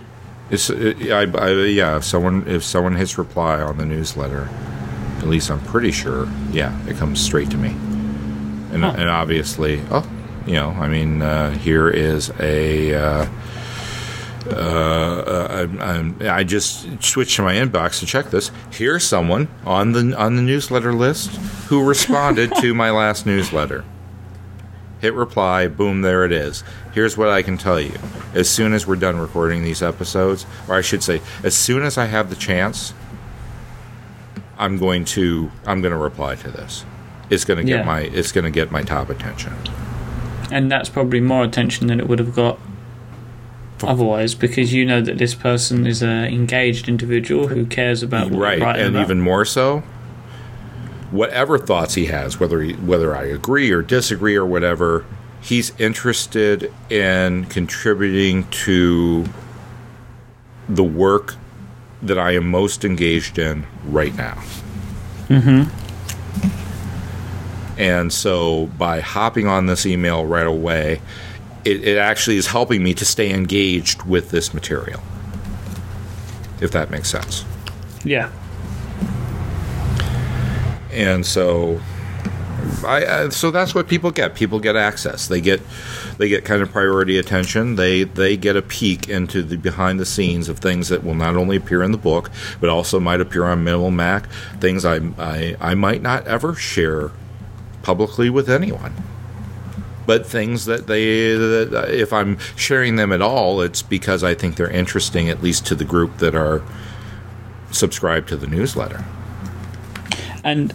Uh, 0.51 1.13
I, 1.15 1.23
I, 1.37 1.49
yeah, 1.65 1.97
if 1.97 2.03
someone 2.03 2.47
if 2.47 2.63
someone 2.63 2.95
hits 2.95 3.17
reply 3.17 3.61
on 3.61 3.77
the 3.77 3.85
newsletter, 3.85 4.49
at 5.19 5.27
least 5.27 5.49
I'm 5.49 5.61
pretty 5.61 5.91
sure, 5.91 6.27
yeah, 6.51 6.77
it 6.87 6.97
comes 6.97 7.21
straight 7.21 7.49
to 7.51 7.57
me. 7.57 7.69
And, 8.73 8.83
Huh. 8.83 8.93
and 8.97 9.09
obviously, 9.09 9.81
oh, 9.91 10.09
you 10.45 10.53
know, 10.53 10.69
I 10.71 10.87
mean, 10.87 11.21
uh, 11.21 11.51
here 11.51 11.89
is 11.89 12.31
a. 12.39 12.93
Uh, 12.95 13.25
uh, 14.49 15.67
I, 15.79 16.25
I, 16.25 16.37
I 16.39 16.43
just 16.43 17.03
switched 17.03 17.35
to 17.35 17.43
my 17.43 17.53
inbox 17.53 17.99
to 17.99 18.05
check 18.05 18.31
this. 18.31 18.49
Here's 18.71 19.03
someone 19.03 19.47
on 19.65 19.91
the 19.91 20.17
on 20.17 20.35
the 20.35 20.41
newsletter 20.41 20.93
list 20.93 21.29
who 21.67 21.83
responded 21.85 22.51
to 22.61 22.73
my 22.73 22.89
last 22.91 23.25
newsletter. 23.25 23.85
Hit 25.01 25.15
reply, 25.15 25.67
boom, 25.67 26.01
there 26.01 26.25
it 26.25 26.31
is. 26.31 26.63
Here's 26.93 27.17
what 27.17 27.27
I 27.29 27.41
can 27.41 27.57
tell 27.57 27.79
you. 27.79 27.93
As 28.35 28.47
soon 28.47 28.71
as 28.71 28.85
we're 28.85 28.95
done 28.97 29.17
recording 29.17 29.63
these 29.63 29.81
episodes, 29.81 30.45
or 30.67 30.75
I 30.75 30.81
should 30.81 31.01
say, 31.01 31.21
as 31.43 31.55
soon 31.55 31.81
as 31.81 31.97
I 31.97 32.05
have 32.05 32.29
the 32.29 32.35
chance, 32.35 32.93
I'm 34.59 34.77
going 34.77 35.05
to 35.05 35.51
I'm 35.65 35.81
going 35.81 35.91
to 35.91 35.97
reply 35.97 36.35
to 36.35 36.51
this. 36.51 36.85
It's 37.31 37.45
going 37.45 37.57
to 37.57 37.63
get 37.63 37.79
Yeah. 37.79 37.83
my 37.83 38.01
it's 38.01 38.31
going 38.31 38.45
to 38.45 38.51
get 38.51 38.69
my 38.71 38.83
top 38.83 39.09
attention. 39.09 39.53
And 40.51 40.71
that's 40.71 40.87
probably 40.89 41.19
more 41.19 41.43
attention 41.43 41.87
than 41.87 41.99
it 41.99 42.07
would 42.07 42.19
have 42.19 42.35
got 42.35 42.59
otherwise, 43.83 44.35
because 44.35 44.71
you 44.71 44.85
know 44.85 45.01
that 45.01 45.17
this 45.17 45.33
person 45.33 45.87
is 45.87 46.03
a 46.03 46.27
engaged 46.27 46.87
individual 46.87 47.47
who 47.47 47.65
cares 47.65 48.03
about 48.03 48.29
what 48.29 48.39
right 48.39 48.61
and 48.61 48.89
about. 48.95 49.01
even 49.01 49.19
more 49.21 49.45
so 49.45 49.81
whatever 51.11 51.57
thoughts 51.57 51.93
he 51.93 52.05
has 52.05 52.39
whether 52.39 52.61
he, 52.61 52.73
whether 52.73 53.15
i 53.15 53.23
agree 53.23 53.71
or 53.71 53.81
disagree 53.81 54.35
or 54.35 54.45
whatever 54.45 55.05
he's 55.41 55.77
interested 55.79 56.71
in 56.89 57.45
contributing 57.45 58.47
to 58.49 59.25
the 60.69 60.83
work 60.83 61.35
that 62.01 62.17
i 62.17 62.31
am 62.31 62.49
most 62.49 62.83
engaged 62.85 63.37
in 63.37 63.65
right 63.85 64.15
now. 64.15 64.35
Hmm 65.27 65.63
and 67.77 68.11
so 68.11 68.67
by 68.77 68.99
hopping 68.99 69.47
on 69.47 69.65
this 69.65 69.85
email 69.85 70.25
right 70.25 70.45
away 70.45 71.01
it, 71.63 71.87
it 71.87 71.97
actually 71.97 72.37
is 72.37 72.47
helping 72.47 72.83
me 72.83 72.93
to 72.93 73.05
stay 73.05 73.31
engaged 73.31 74.03
with 74.03 74.29
this 74.29 74.53
material 74.53 75.01
if 76.61 76.71
that 76.71 76.91
makes 76.91 77.09
sense. 77.09 77.43
Yeah. 78.05 78.31
And 80.91 81.25
so 81.25 81.79
I, 82.83 83.05
I 83.05 83.29
so 83.29 83.51
that's 83.51 83.73
what 83.73 83.87
people 83.87 84.11
get. 84.11 84.35
People 84.35 84.59
get 84.59 84.75
access. 84.75 85.27
They 85.27 85.41
get 85.41 85.61
they 86.17 86.29
get 86.29 86.45
kind 86.45 86.61
of 86.61 86.71
priority 86.71 87.17
attention. 87.17 87.75
They 87.75 88.03
they 88.03 88.37
get 88.37 88.55
a 88.55 88.61
peek 88.61 89.09
into 89.09 89.43
the 89.43 89.57
behind 89.57 89.99
the 89.99 90.05
scenes 90.05 90.49
of 90.49 90.59
things 90.59 90.89
that 90.89 91.03
will 91.03 91.15
not 91.15 91.35
only 91.35 91.57
appear 91.57 91.83
in 91.83 91.91
the 91.91 91.97
book, 91.97 92.29
but 92.59 92.69
also 92.69 92.99
might 92.99 93.21
appear 93.21 93.45
on 93.45 93.63
Minimal 93.63 93.91
Mac. 93.91 94.29
Things 94.59 94.85
I 94.85 94.97
I, 95.17 95.55
I 95.59 95.75
might 95.75 96.01
not 96.01 96.27
ever 96.27 96.55
share 96.55 97.11
publicly 97.83 98.29
with 98.29 98.49
anyone. 98.49 98.93
But 100.05 100.25
things 100.25 100.65
that 100.65 100.87
they 100.87 101.35
that 101.35 101.73
uh, 101.73 101.91
if 101.91 102.11
I'm 102.11 102.37
sharing 102.55 102.95
them 102.95 103.11
at 103.11 103.21
all, 103.21 103.61
it's 103.61 103.81
because 103.81 104.23
I 104.23 104.33
think 104.33 104.55
they're 104.55 104.69
interesting, 104.69 105.29
at 105.29 105.41
least 105.41 105.65
to 105.67 105.75
the 105.75 105.85
group 105.85 106.17
that 106.17 106.35
are 106.35 106.63
subscribed 107.71 108.27
to 108.29 108.35
the 108.35 108.47
newsletter. 108.47 109.05
And 110.43 110.73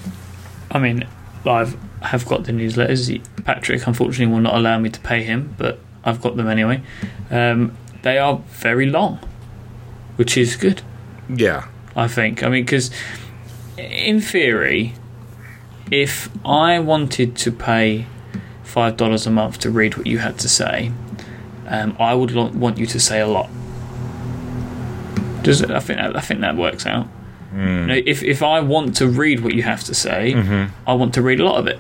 I 0.71 0.79
mean, 0.79 1.07
I've 1.45 1.77
have 2.03 2.27
got 2.27 2.45
the 2.45 2.53
newsletters. 2.53 3.21
Patrick, 3.45 3.87
unfortunately, 3.87 4.33
will 4.33 4.41
not 4.41 4.55
allow 4.55 4.79
me 4.79 4.91
to 4.91 5.01
pay 5.01 5.23
him, 5.23 5.55
but 5.59 5.79
I've 6.05 6.21
got 6.21 6.37
them 6.37 6.49
anyway. 6.49 6.83
Um, 7.31 7.77
they 8.03 8.19
are 8.19 8.39
very 8.49 8.87
long, 8.87 9.19
which 10.17 10.37
is 10.37 10.57
good. 10.57 10.83
Yeah. 11.29 11.67
I 11.95 12.09
think. 12.09 12.43
I 12.43 12.49
mean, 12.49 12.65
because 12.65 12.91
in 13.79 14.21
theory, 14.21 14.95
if 15.91 16.29
I 16.45 16.79
wanted 16.79 17.37
to 17.37 17.53
pay 17.53 18.07
five 18.63 18.97
dollars 18.97 19.27
a 19.27 19.31
month 19.31 19.59
to 19.61 19.71
read 19.71 19.97
what 19.97 20.07
you 20.07 20.19
had 20.19 20.39
to 20.41 20.49
say, 20.49 20.93
um, 21.67 21.97
I 21.99 22.15
would 22.15 22.35
want 22.35 22.79
you 22.79 22.87
to 22.87 23.01
say 23.01 23.21
a 23.21 23.27
lot. 23.27 23.49
Does 25.43 25.63
it? 25.63 25.71
I 25.71 25.81
think 25.81 26.01
I 26.01 26.21
think 26.21 26.41
that 26.41 26.57
works 26.57 26.87
out. 26.87 27.09
You 27.57 27.87
know, 27.87 28.03
if 28.07 28.23
if 28.23 28.43
I 28.43 28.61
want 28.61 28.97
to 28.97 29.07
read 29.09 29.41
what 29.41 29.55
you 29.55 29.63
have 29.63 29.83
to 29.85 29.95
say, 29.95 30.35
I 30.87 30.93
want 30.95 31.15
to 31.15 31.23
read 31.23 31.41
a 31.41 31.45
lot 31.45 31.59
of 31.59 31.67
it. 31.67 31.79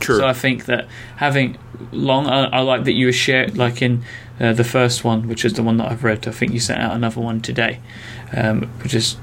True. 0.00 0.18
So 0.18 0.26
I 0.26 0.32
think 0.32 0.64
that 0.66 0.86
having 1.16 1.56
long, 1.92 2.26
I, 2.26 2.44
I 2.46 2.60
like 2.60 2.84
that 2.84 2.92
you 2.92 3.06
were 3.06 3.12
shared, 3.12 3.56
like 3.56 3.80
in 3.82 4.02
uh, 4.40 4.52
the 4.52 4.64
first 4.64 5.04
one, 5.04 5.28
which 5.28 5.44
is 5.44 5.52
the 5.54 5.62
one 5.62 5.76
that 5.78 5.90
I've 5.90 6.04
read. 6.04 6.26
I 6.28 6.30
think 6.32 6.52
you 6.52 6.60
sent 6.60 6.80
out 6.80 6.94
another 6.94 7.20
one 7.20 7.40
today, 7.40 7.80
um, 8.36 8.62
which 8.82 8.94
is 8.94 9.16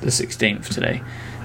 the 0.00 0.10
16th 0.10 0.68
today. 0.68 1.02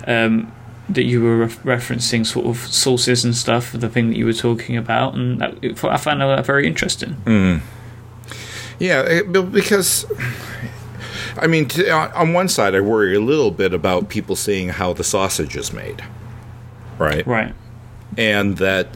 Um, 0.08 0.51
that 0.89 1.04
you 1.04 1.22
were 1.22 1.38
ref- 1.38 1.62
referencing 1.63 2.25
sort 2.25 2.48
of 2.48 2.58
sources 2.58 3.24
and 3.24 3.36
stuff 3.36 3.66
for 3.70 3.78
the 3.78 3.89
thing 3.89 4.10
that 4.10 4.18
you 4.18 4.25
were 4.25 4.34
talking 4.34 4.75
about, 4.78 5.13
and 5.13 5.39
that, 5.39 5.54
I 5.84 5.98
found 5.98 6.22
that 6.22 6.46
very 6.46 6.66
interesting. 6.66 7.62
Yeah, 8.80 9.01
it- 9.01 9.32
because 9.51 10.06
I 11.41 11.48
mean, 11.48 11.67
t- 11.67 11.89
on 11.89 12.12
on 12.12 12.34
one 12.34 12.48
side, 12.50 12.75
I 12.75 12.81
worry 12.81 13.15
a 13.15 13.19
little 13.19 13.51
bit 13.51 13.74
about 13.74 14.10
people 14.10 14.36
seeing 14.36 14.69
how 14.69 14.93
the 14.93 15.03
sausage 15.03 15.55
is 15.55 15.72
made, 15.74 16.03
right? 16.98 17.25
Right. 17.25 17.53
And 18.17 18.58
that, 18.58 18.88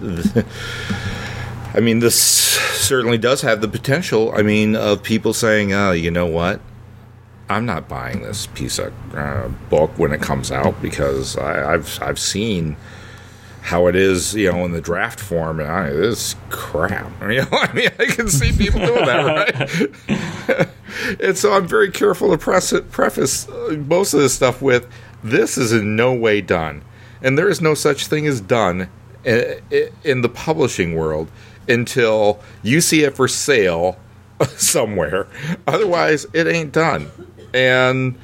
I 1.74 1.80
mean, 1.80 2.00
this 2.00 2.16
certainly 2.18 3.18
does 3.18 3.42
have 3.42 3.62
the 3.62 3.68
potential. 3.68 4.34
I 4.36 4.42
mean, 4.42 4.76
of 4.76 5.04
people 5.04 5.34
saying, 5.34 5.74
"Oh, 5.74 5.92
you 5.92 6.12
know 6.12 6.26
what? 6.26 6.60
I'm 7.50 7.66
not 7.66 7.88
buying 7.88 8.22
this 8.24 8.48
piece 8.48 8.80
of 8.80 8.94
uh, 9.16 9.50
book 9.70 9.92
when 9.98 10.12
it 10.14 10.22
comes 10.22 10.52
out 10.52 10.82
because 10.82 11.38
I, 11.38 11.74
I've 11.74 12.02
I've 12.02 12.20
seen." 12.20 12.76
How 13.68 13.88
it 13.88 13.96
is, 13.96 14.36
you 14.36 14.52
know, 14.52 14.66
in 14.66 14.74
the 14.74 14.82
draft 14.82 15.22
form, 15.22 15.62
and 15.62 15.70
I, 15.70 15.90
this 15.90 16.34
is 16.34 16.36
crap. 16.50 17.10
You 17.22 17.44
know, 17.44 17.48
I 17.54 17.72
mean, 17.72 17.90
I 17.98 18.08
can 18.08 18.28
see 18.28 18.52
people 18.52 18.82
doing 18.86 19.06
that, 19.06 19.70
right? 20.10 20.68
and 21.22 21.38
so 21.38 21.54
I'm 21.54 21.68
very 21.68 21.92
careful 21.92 22.32
to 22.32 22.38
press 22.38 22.74
it, 22.74 22.92
preface 22.92 23.48
uh, 23.50 23.76
most 23.88 24.14
of 24.14 24.20
this 24.20 24.34
stuff 24.34 24.62
with 24.62 24.88
this 25.24 25.58
is 25.58 25.72
in 25.72 25.96
no 25.96 26.14
way 26.14 26.42
done, 26.42 26.84
and 27.22 27.38
there 27.38 27.50
is 27.50 27.62
no 27.62 27.74
such 27.74 28.08
thing 28.08 28.28
as 28.28 28.42
done 28.42 28.90
i- 29.26 29.58
i- 29.72 29.90
in 30.04 30.22
the 30.22 30.30
publishing 30.30 30.96
world 30.96 31.30
until 31.70 32.40
you 32.62 32.82
see 32.82 33.04
it 33.04 33.16
for 33.16 33.28
sale 33.28 33.98
somewhere. 34.58 35.28
Otherwise, 35.68 36.26
it 36.34 36.48
ain't 36.48 36.72
done. 36.74 37.10
And 37.54 38.16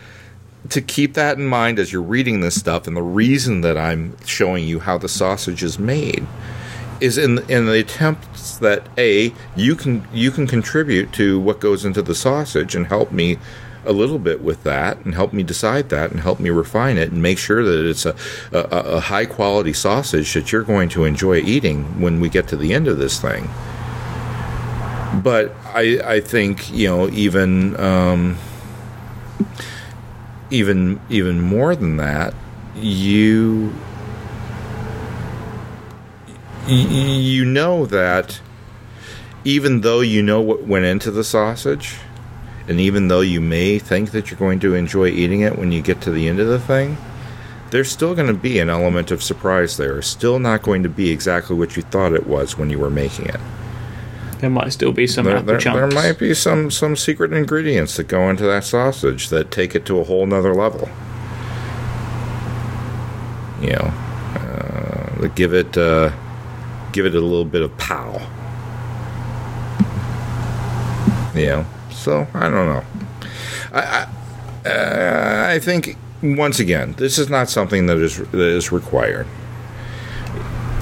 to 0.69 0.81
keep 0.81 1.13
that 1.13 1.38
in 1.38 1.45
mind 1.48 1.79
as 1.79 1.93
you're 1.93 2.01
reading 2.01 2.41
this 2.41 2.55
stuff, 2.59 2.86
and 2.88 2.98
the 2.98 3.01
reason 3.01 3.62
that 3.62 3.77
I'm 3.77 4.17
showing 4.25 4.67
you 4.67 4.79
how 4.79 4.98
the 4.98 5.07
sausage 5.07 5.63
is 5.63 5.79
made 5.79 6.25
is 7.01 7.18
in 7.18 7.39
in 7.50 7.65
the 7.65 7.79
attempts 7.79 8.58
that 8.58 8.88
a 8.98 9.34
you 9.56 9.75
can 9.75 10.08
you 10.13 10.32
can 10.32 10.48
contribute 10.48 11.12
to 11.13 11.39
what 11.39 11.60
goes 11.60 11.86
into 11.86 12.01
the 12.01 12.15
sausage 12.15 12.75
and 12.75 12.88
help 12.88 13.12
me 13.12 13.38
a 13.86 13.94
little 13.94 14.20
bit 14.20 14.41
with 14.41 14.63
that 14.63 14.98
and 15.06 15.15
help 15.15 15.32
me 15.32 15.41
decide 15.41 15.89
that 15.89 16.12
and 16.12 16.20
help 16.20 16.39
me 16.39 16.50
refine 16.50 16.98
it 16.98 17.12
and 17.12 17.22
make 17.22 17.38
sure 17.38 17.63
that 17.63 17.89
it's 17.89 18.06
a, 18.06 18.15
a, 18.51 18.60
a 18.60 19.00
high 19.00 19.25
quality 19.25 19.74
sausage 19.74 20.34
that 20.34 20.51
you're 20.51 20.63
going 20.63 20.89
to 20.89 21.06
enjoy 21.06 21.38
eating 21.38 22.00
when 22.01 22.20
we 22.20 22.29
get 22.29 22.48
to 22.48 22.58
the 22.58 22.74
end 22.74 22.88
of 22.88 22.98
this 22.98 23.20
thing. 23.20 23.50
But 25.24 25.53
I 25.74 26.00
I 26.03 26.20
think 26.20 26.72
you 26.72 26.88
know 26.88 27.10
even 27.10 27.79
um, 27.79 28.38
even 30.50 31.00
even 31.10 31.41
more 31.41 31.75
than 31.75 31.98
that 31.98 32.34
you 32.75 33.74
you 36.69 37.45
know 37.45 37.85
that 37.85 38.39
even 39.45 39.81
though 39.81 40.01
you 40.01 40.21
know 40.21 40.41
what 40.41 40.63
went 40.63 40.85
into 40.85 41.11
the 41.11 41.23
sausage, 41.23 41.95
and 42.67 42.79
even 42.79 43.07
though 43.07 43.21
you 43.21 43.41
may 43.41 43.79
think 43.79 44.11
that 44.11 44.29
you're 44.29 44.39
going 44.39 44.59
to 44.59 44.75
enjoy 44.75 45.07
eating 45.07 45.41
it 45.41 45.57
when 45.57 45.71
you 45.71 45.81
get 45.81 46.01
to 46.01 46.11
the 46.11 46.27
end 46.27 46.39
of 46.39 46.47
the 46.47 46.59
thing, 46.59 46.97
there's 47.71 47.89
still 47.91 48.13
going 48.15 48.27
to 48.27 48.33
be 48.33 48.59
an 48.59 48.69
element 48.69 49.11
of 49.11 49.23
surprise 49.23 49.77
there. 49.77 49.99
It's 49.99 50.07
still 50.07 50.39
not 50.39 50.61
going 50.63 50.83
to 50.83 50.89
be 50.89 51.09
exactly 51.09 51.55
what 51.55 51.75
you 51.75 51.81
thought 51.83 52.13
it 52.13 52.27
was 52.27 52.57
when 52.57 52.69
you 52.69 52.79
were 52.79 52.89
making 52.89 53.27
it. 53.27 53.39
There 54.39 54.49
might 54.49 54.71
still 54.71 54.91
be 54.91 55.05
some 55.05 55.25
There, 55.25 55.41
there, 55.41 55.57
chunks. 55.57 55.77
there 55.77 55.88
might 55.88 56.17
be 56.17 56.33
some, 56.33 56.71
some 56.71 56.95
secret 56.95 57.33
ingredients 57.33 57.97
that 57.97 58.07
go 58.07 58.29
into 58.29 58.43
that 58.43 58.63
sausage 58.63 59.29
that 59.29 59.51
take 59.51 59.75
it 59.75 59.85
to 59.88 59.99
a 59.99 60.03
whole 60.03 60.25
nother 60.25 60.53
level. 60.53 60.89
You 63.61 63.71
know, 63.73 63.91
uh, 64.35 65.21
that 65.21 65.35
give 65.35 65.53
it 65.53 65.77
uh, 65.77 66.11
give 66.91 67.05
it 67.05 67.15
a 67.15 67.22
little 67.22 67.46
bit 67.46 67.62
of 67.62 67.77
pow. 67.77 68.19
Know, 71.36 71.65
so 71.91 72.27
I 72.34 72.50
don't 72.50 72.65
know. 72.65 72.84
I 73.72 74.08
I, 74.65 74.69
uh, 74.69 75.46
I 75.55 75.60
think 75.60 75.96
once 76.22 76.60
again, 76.60 76.93
this 76.98 77.17
is 77.17 77.29
not 77.29 77.50
something 77.50 77.86
that 77.86 77.98
is 77.98 78.17
that 78.17 78.39
is 78.39 78.72
required. 78.72 79.27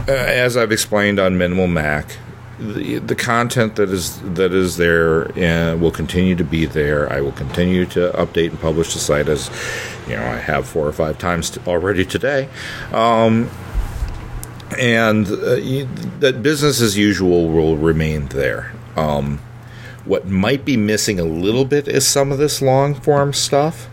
uh, 0.07 0.11
as 0.11 0.55
I've 0.57 0.71
explained 0.71 1.19
on 1.19 1.37
Minimal 1.37 1.67
Mac, 1.67 2.17
the, 2.59 2.97
the 2.99 3.15
content 3.15 3.75
that 3.75 3.89
is 3.89 4.19
that 4.21 4.51
is 4.53 4.77
there 4.77 5.27
uh, 5.37 5.75
will 5.77 5.91
continue 5.91 6.35
to 6.35 6.43
be 6.43 6.65
there. 6.65 7.11
I 7.11 7.21
will 7.21 7.33
continue 7.33 7.85
to 7.87 8.11
update 8.15 8.49
and 8.49 8.59
publish 8.59 8.93
the 8.93 8.99
site 8.99 9.27
as 9.29 9.51
you 10.07 10.15
know 10.15 10.23
I 10.23 10.37
have 10.37 10.67
four 10.67 10.87
or 10.87 10.93
five 10.93 11.17
times 11.19 11.51
t- 11.51 11.61
already 11.67 12.05
today, 12.05 12.49
um, 12.93 13.49
and 14.77 15.27
uh, 15.27 15.55
you, 15.55 15.87
that 16.19 16.41
business 16.41 16.81
as 16.81 16.97
usual 16.97 17.49
will 17.49 17.77
remain 17.77 18.27
there. 18.27 18.73
Um, 18.95 19.39
what 20.05 20.27
might 20.27 20.63
be 20.63 20.77
missing 20.77 21.19
a 21.19 21.25
little 21.25 21.65
bit 21.65 21.87
is 21.87 22.07
some 22.07 22.31
of 22.31 22.37
this 22.37 22.61
long 22.61 22.95
form 22.95 23.33
stuff 23.33 23.89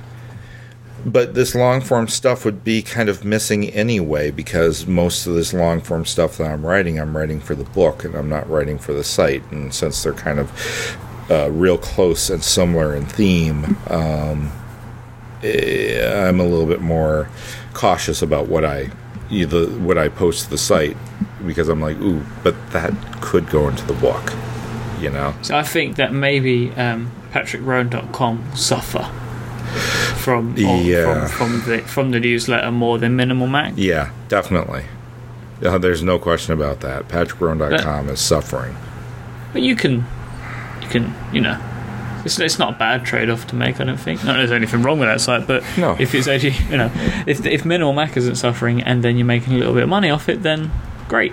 but 1.06 1.34
this 1.34 1.54
long 1.54 1.80
form 1.80 2.08
stuff 2.08 2.44
would 2.44 2.64
be 2.64 2.82
kind 2.82 3.08
of 3.08 3.24
missing 3.24 3.68
anyway 3.70 4.30
because 4.30 4.86
most 4.86 5.26
of 5.26 5.34
this 5.34 5.52
long 5.52 5.80
form 5.80 6.04
stuff 6.04 6.38
that 6.38 6.50
I'm 6.50 6.64
writing, 6.64 6.98
I'm 6.98 7.16
writing 7.16 7.40
for 7.40 7.54
the 7.54 7.64
book 7.64 8.04
and 8.04 8.14
I'm 8.14 8.28
not 8.28 8.48
writing 8.48 8.78
for 8.78 8.94
the 8.94 9.04
site. 9.04 9.42
And 9.52 9.74
since 9.74 10.02
they're 10.02 10.14
kind 10.14 10.38
of 10.38 11.30
uh, 11.30 11.50
real 11.50 11.76
close 11.76 12.30
and 12.30 12.42
similar 12.42 12.94
in 12.96 13.04
theme, 13.04 13.76
um, 13.88 14.50
eh, 15.42 16.26
I'm 16.26 16.40
a 16.40 16.44
little 16.44 16.66
bit 16.66 16.80
more 16.80 17.28
cautious 17.74 18.22
about 18.22 18.48
what 18.48 18.64
I 18.64 18.90
either 19.30 19.66
what 19.66 19.98
I 19.98 20.08
post 20.08 20.44
to 20.44 20.50
the 20.50 20.58
site 20.58 20.96
because 21.46 21.68
I'm 21.68 21.80
like, 21.80 21.98
ooh, 21.98 22.22
but 22.42 22.54
that 22.70 22.92
could 23.20 23.50
go 23.50 23.68
into 23.68 23.84
the 23.86 23.94
book, 23.94 24.32
you 25.00 25.10
know. 25.10 25.34
So 25.42 25.56
I 25.56 25.62
think 25.62 25.96
that 25.96 26.12
maybe 26.12 26.70
um, 26.72 27.10
PatrickRhone.com 27.32 28.50
will 28.50 28.56
suffer 28.56 29.02
from 30.18 30.54
yeah. 30.56 31.26
from, 31.26 31.60
from 31.60 31.70
the 31.70 31.78
from 31.80 32.10
the 32.10 32.20
newsletter 32.20 32.70
more 32.70 32.98
than 32.98 33.16
Minimal 33.16 33.46
Mac. 33.46 33.74
Yeah, 33.76 34.12
definitely. 34.28 34.84
Uh, 35.62 35.78
there's 35.78 36.02
no 36.02 36.18
question 36.18 36.52
about 36.52 36.80
that. 36.80 37.08
PatrickRhone.com 37.08 38.08
is 38.08 38.20
suffering. 38.20 38.76
But 39.52 39.62
you 39.62 39.76
can, 39.76 40.04
you 40.82 40.88
can, 40.88 41.14
you 41.32 41.40
know, 41.40 41.60
it's, 42.24 42.38
it's 42.40 42.58
not 42.58 42.74
a 42.74 42.78
bad 42.78 43.04
trade 43.04 43.28
off 43.30 43.46
to 43.48 43.56
make. 43.56 43.80
I 43.80 43.84
don't 43.84 43.96
think. 43.96 44.24
Not 44.24 44.36
there's 44.36 44.52
anything 44.52 44.82
wrong 44.82 44.98
with 44.98 45.08
that 45.08 45.20
site, 45.20 45.46
but 45.46 45.62
no. 45.76 45.96
if 45.98 46.14
it's 46.14 46.26
actually, 46.26 46.54
you 46.70 46.78
know, 46.78 46.90
if 47.26 47.44
if 47.44 47.64
Minimal 47.64 47.92
Mac 47.92 48.16
isn't 48.16 48.36
suffering 48.36 48.82
and 48.82 49.04
then 49.04 49.16
you're 49.16 49.26
making 49.26 49.54
a 49.54 49.58
little 49.58 49.74
bit 49.74 49.82
of 49.84 49.88
money 49.88 50.10
off 50.10 50.28
it, 50.28 50.42
then 50.42 50.70
great. 51.08 51.32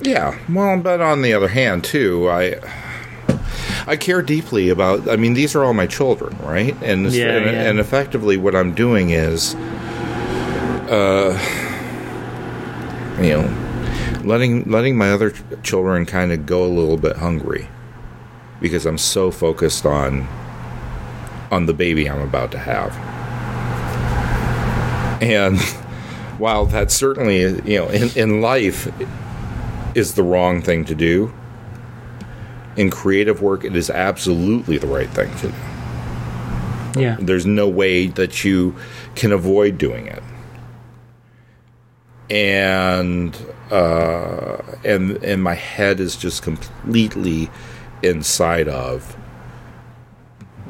Yeah, 0.00 0.38
well, 0.48 0.80
but 0.80 1.00
on 1.00 1.22
the 1.22 1.32
other 1.32 1.48
hand, 1.48 1.84
too, 1.84 2.28
I 2.28 2.56
I 3.86 3.96
care 3.96 4.22
deeply 4.22 4.70
about. 4.70 5.08
I 5.08 5.16
mean, 5.16 5.34
these 5.34 5.54
are 5.54 5.64
all 5.64 5.74
my 5.74 5.86
children, 5.86 6.36
right? 6.38 6.76
And 6.82 7.12
yeah, 7.12 7.36
and, 7.36 7.44
yeah. 7.46 7.62
and, 7.68 7.78
effectively, 7.78 8.36
what 8.36 8.56
I'm 8.56 8.74
doing 8.74 9.10
is, 9.10 9.54
uh, 10.88 11.38
you 13.20 13.30
know, 13.30 14.22
letting 14.24 14.64
letting 14.64 14.96
my 14.96 15.12
other 15.12 15.32
children 15.62 16.06
kind 16.06 16.32
of 16.32 16.46
go 16.46 16.64
a 16.64 16.72
little 16.72 16.96
bit 16.96 17.16
hungry 17.16 17.68
because 18.62 18.86
I'm 18.86 18.98
so 18.98 19.30
focused 19.30 19.84
on 19.84 20.26
on 21.50 21.66
the 21.66 21.74
baby 21.74 22.08
I'm 22.08 22.22
about 22.22 22.50
to 22.52 22.58
have, 22.58 22.96
and 25.22 25.60
while 26.38 26.64
that 26.66 26.90
certainly, 26.90 27.40
you 27.40 27.78
know, 27.78 27.88
in, 27.88 28.08
in 28.16 28.40
life 28.40 28.90
is 29.94 30.14
the 30.14 30.22
wrong 30.22 30.62
thing 30.62 30.86
to 30.86 30.94
do 30.94 31.32
in 32.76 32.90
creative 32.90 33.42
work, 33.42 33.64
it 33.64 33.76
is 33.76 33.90
absolutely 33.90 34.78
the 34.78 34.86
right 34.86 35.10
thing 35.10 35.34
to 35.38 35.48
do. 35.48 37.00
Yeah. 37.00 37.16
There's 37.20 37.46
no 37.46 37.68
way 37.68 38.06
that 38.08 38.44
you 38.44 38.76
can 39.14 39.32
avoid 39.32 39.78
doing 39.78 40.06
it. 40.06 40.22
And 42.30 43.36
uh, 43.70 44.58
and 44.84 45.22
and 45.22 45.42
my 45.42 45.54
head 45.54 46.00
is 46.00 46.16
just 46.16 46.42
completely 46.42 47.50
inside 48.02 48.68
of 48.68 49.16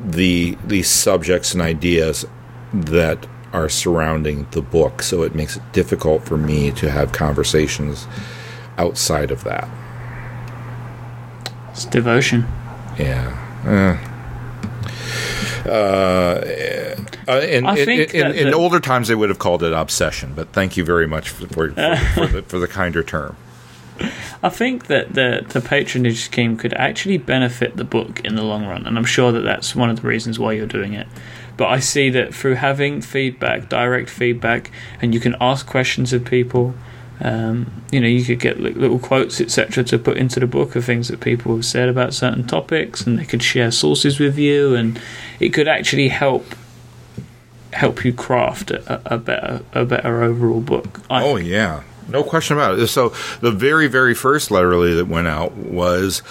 the 0.05 0.57
these 0.67 0.89
subjects 0.89 1.53
and 1.53 1.63
ideas 1.63 2.25
that 2.73 3.27
are 3.53 3.69
surrounding 3.69 4.47
the 4.53 4.63
book, 4.63 5.03
so 5.03 5.23
it 5.23 5.35
makes 5.35 5.57
it 5.57 5.63
difficult 5.73 6.25
for 6.25 6.37
me 6.39 6.71
to 6.73 6.91
have 6.91 7.13
conversations 7.13 8.07
outside 8.79 9.31
of 9.31 9.45
that. 9.45 9.69
It's 11.71 11.85
devotion. 11.85 12.47
Yeah. 12.99 13.99
Uh, 15.67 15.69
uh, 15.69 17.41
in, 17.41 17.67
I 17.67 17.77
in, 17.79 17.89
in, 17.89 18.33
in 18.33 18.51
the- 18.51 18.53
older 18.55 18.81
times, 18.81 19.09
they 19.09 19.15
would 19.15 19.29
have 19.29 19.39
called 19.39 19.63
it 19.63 19.73
obsession, 19.73 20.33
but 20.35 20.49
thank 20.53 20.77
you 20.77 20.85
very 20.85 21.07
much 21.07 21.31
for, 21.31 21.47
for, 21.47 21.71
for, 21.73 21.97
for, 22.15 22.27
the, 22.33 22.43
for 22.43 22.59
the 22.59 22.67
kinder 22.69 23.03
term. 23.03 23.37
I 24.43 24.49
think 24.49 24.87
that 24.87 25.15
the 25.15 25.45
the 25.49 25.61
patronage 25.61 26.21
scheme 26.21 26.57
could 26.57 26.75
actually 26.75 27.19
benefit 27.19 27.77
the 27.77 27.85
book 27.85 28.21
in 28.25 28.35
the 28.35 28.43
long 28.43 28.67
run, 28.67 28.87
and 28.87 28.99
I'm 28.99 29.05
sure 29.05 29.31
that 29.33 29.43
that's 29.43 29.77
one 29.77 29.89
of 29.89 30.03
the 30.03 30.09
reasons 30.09 30.39
why 30.39 30.53
you're 30.53 30.67
doing 30.67 30.95
it. 30.95 31.07
But 31.57 31.69
I 31.69 31.79
see 31.79 32.11
that 32.11 32.35
through 32.35 32.55
having 32.55 33.03
feedback, 33.03 33.69
direct 33.69 34.11
feedback, 34.11 34.71
and 35.01 35.15
you 35.15 35.21
can 35.21 35.37
ask 35.41 35.67
questions 35.67 36.13
of 36.13 36.25
people. 36.25 36.75
Um, 37.21 37.85
you 37.93 38.01
know, 38.01 38.09
you 38.09 38.25
could 38.25 38.41
get 38.41 38.59
li- 38.59 38.73
little 38.73 38.99
quotes, 38.99 39.41
etc., 39.41 39.85
to 39.85 39.99
put 39.99 40.17
into 40.17 40.41
the 40.41 40.47
book 40.49 40.75
of 40.75 40.85
things 40.85 41.07
that 41.07 41.21
people 41.21 41.55
have 41.55 41.65
said 41.65 41.89
about 41.89 42.15
certain 42.15 42.45
topics, 42.45 43.07
and 43.07 43.19
they 43.19 43.25
could 43.25 43.45
share 43.45 43.71
sources 43.71 44.19
with 44.19 44.37
you, 44.39 44.75
and 44.75 45.01
it 45.39 45.51
could 45.51 45.69
actually 45.69 46.09
help 46.09 46.57
help 47.75 48.05
you 48.05 48.13
craft 48.13 48.71
a, 48.71 49.15
a 49.15 49.19
better 49.19 49.63
a 49.73 49.85
better 49.85 50.23
overall 50.23 50.61
book. 50.61 51.01
I 51.09 51.23
Oh 51.23 51.37
yeah, 51.37 51.85
no 52.13 52.23
question 52.23 52.57
about 52.57 52.79
it. 52.79 52.87
So 52.89 53.11
the 53.41 53.51
very 53.51 53.89
very 53.89 54.15
first 54.15 54.51
letterly 54.51 54.97
that 54.97 55.07
went 55.07 55.29
out 55.29 55.57
was 55.57 56.23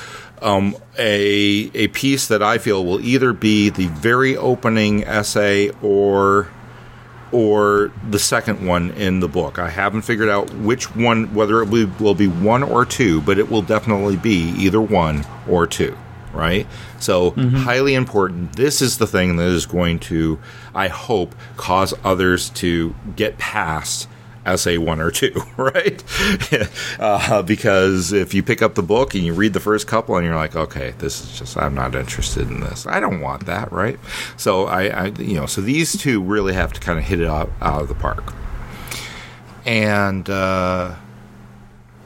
um, 0.41 0.75
a 0.97 1.71
a 1.73 1.87
piece 1.89 2.27
that 2.27 2.41
I 2.41 2.57
feel 2.57 2.85
will 2.85 3.01
either 3.01 3.33
be 3.33 3.69
the 3.69 3.87
very 3.87 4.35
opening 4.35 5.03
essay 5.03 5.69
or 5.81 6.49
or 7.31 7.91
the 8.09 8.19
second 8.19 8.65
one 8.65 8.91
in 8.91 9.21
the 9.21 9.27
book. 9.27 9.57
I 9.57 9.69
haven't 9.69 10.01
figured 10.01 10.29
out 10.29 10.53
which 10.53 10.93
one, 10.95 11.33
whether 11.33 11.61
it 11.61 11.69
will 11.69 11.87
be, 11.87 12.03
will 12.03 12.15
be 12.15 12.27
one 12.27 12.61
or 12.61 12.85
two, 12.85 13.21
but 13.21 13.39
it 13.39 13.49
will 13.49 13.61
definitely 13.61 14.17
be 14.17 14.49
either 14.57 14.81
one 14.81 15.25
or 15.47 15.65
two. 15.65 15.97
Right? 16.33 16.65
So, 16.99 17.31
highly 17.31 17.93
important. 17.93 18.55
This 18.55 18.81
is 18.81 18.97
the 18.97 19.07
thing 19.07 19.35
that 19.35 19.47
is 19.47 19.65
going 19.65 19.99
to, 19.99 20.39
I 20.73 20.87
hope, 20.87 21.35
cause 21.57 21.93
others 22.05 22.49
to 22.51 22.95
get 23.17 23.37
past 23.37 24.07
essay 24.45 24.77
one 24.77 24.99
or 24.99 25.11
two, 25.11 25.33
right? 25.57 26.03
uh, 26.99 27.41
because 27.43 28.11
if 28.11 28.33
you 28.33 28.43
pick 28.43 28.61
up 28.61 28.75
the 28.75 28.83
book 28.83 29.13
and 29.13 29.23
you 29.23 29.33
read 29.33 29.53
the 29.53 29.59
first 29.59 29.87
couple 29.87 30.15
and 30.15 30.25
you're 30.25 30.35
like, 30.35 30.55
okay, 30.55 30.93
this 30.99 31.23
is 31.23 31.39
just, 31.39 31.57
I'm 31.57 31.75
not 31.75 31.95
interested 31.95 32.49
in 32.49 32.61
this. 32.61 32.87
I 32.87 32.99
don't 32.99 33.21
want 33.21 33.45
that, 33.45 33.71
right? 33.71 33.99
So 34.37 34.65
I, 34.65 34.87
I 34.87 35.05
you 35.19 35.35
know, 35.35 35.45
so 35.45 35.61
these 35.61 35.97
two 35.97 36.21
really 36.21 36.53
have 36.53 36.73
to 36.73 36.79
kind 36.79 36.97
of 36.97 37.05
hit 37.05 37.19
it 37.19 37.27
out, 37.27 37.51
out 37.61 37.83
of 37.83 37.87
the 37.87 37.95
park. 37.95 38.33
And 39.65 40.27
uh, 40.29 40.95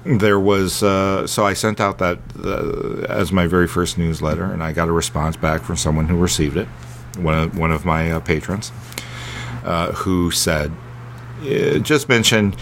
there 0.03 0.39
was, 0.39 0.83
uh, 0.83 1.25
so 1.25 1.45
I 1.45 1.53
sent 1.53 1.79
out 1.79 1.99
that 1.99 2.19
uh, 2.43 3.11
as 3.11 3.31
my 3.31 3.47
very 3.47 3.67
first 3.67 3.97
newsletter, 3.97 4.43
and 4.43 4.61
I 4.61 4.73
got 4.73 4.89
a 4.89 4.91
response 4.91 5.37
back 5.37 5.61
from 5.61 5.77
someone 5.77 6.07
who 6.07 6.17
received 6.17 6.57
it, 6.57 6.67
one 7.17 7.39
of, 7.39 7.57
one 7.57 7.71
of 7.71 7.85
my 7.85 8.11
uh, 8.11 8.19
patrons, 8.19 8.73
uh, 9.63 9.93
who 9.93 10.31
said, 10.31 10.71
just 11.43 12.09
mentioned 12.09 12.55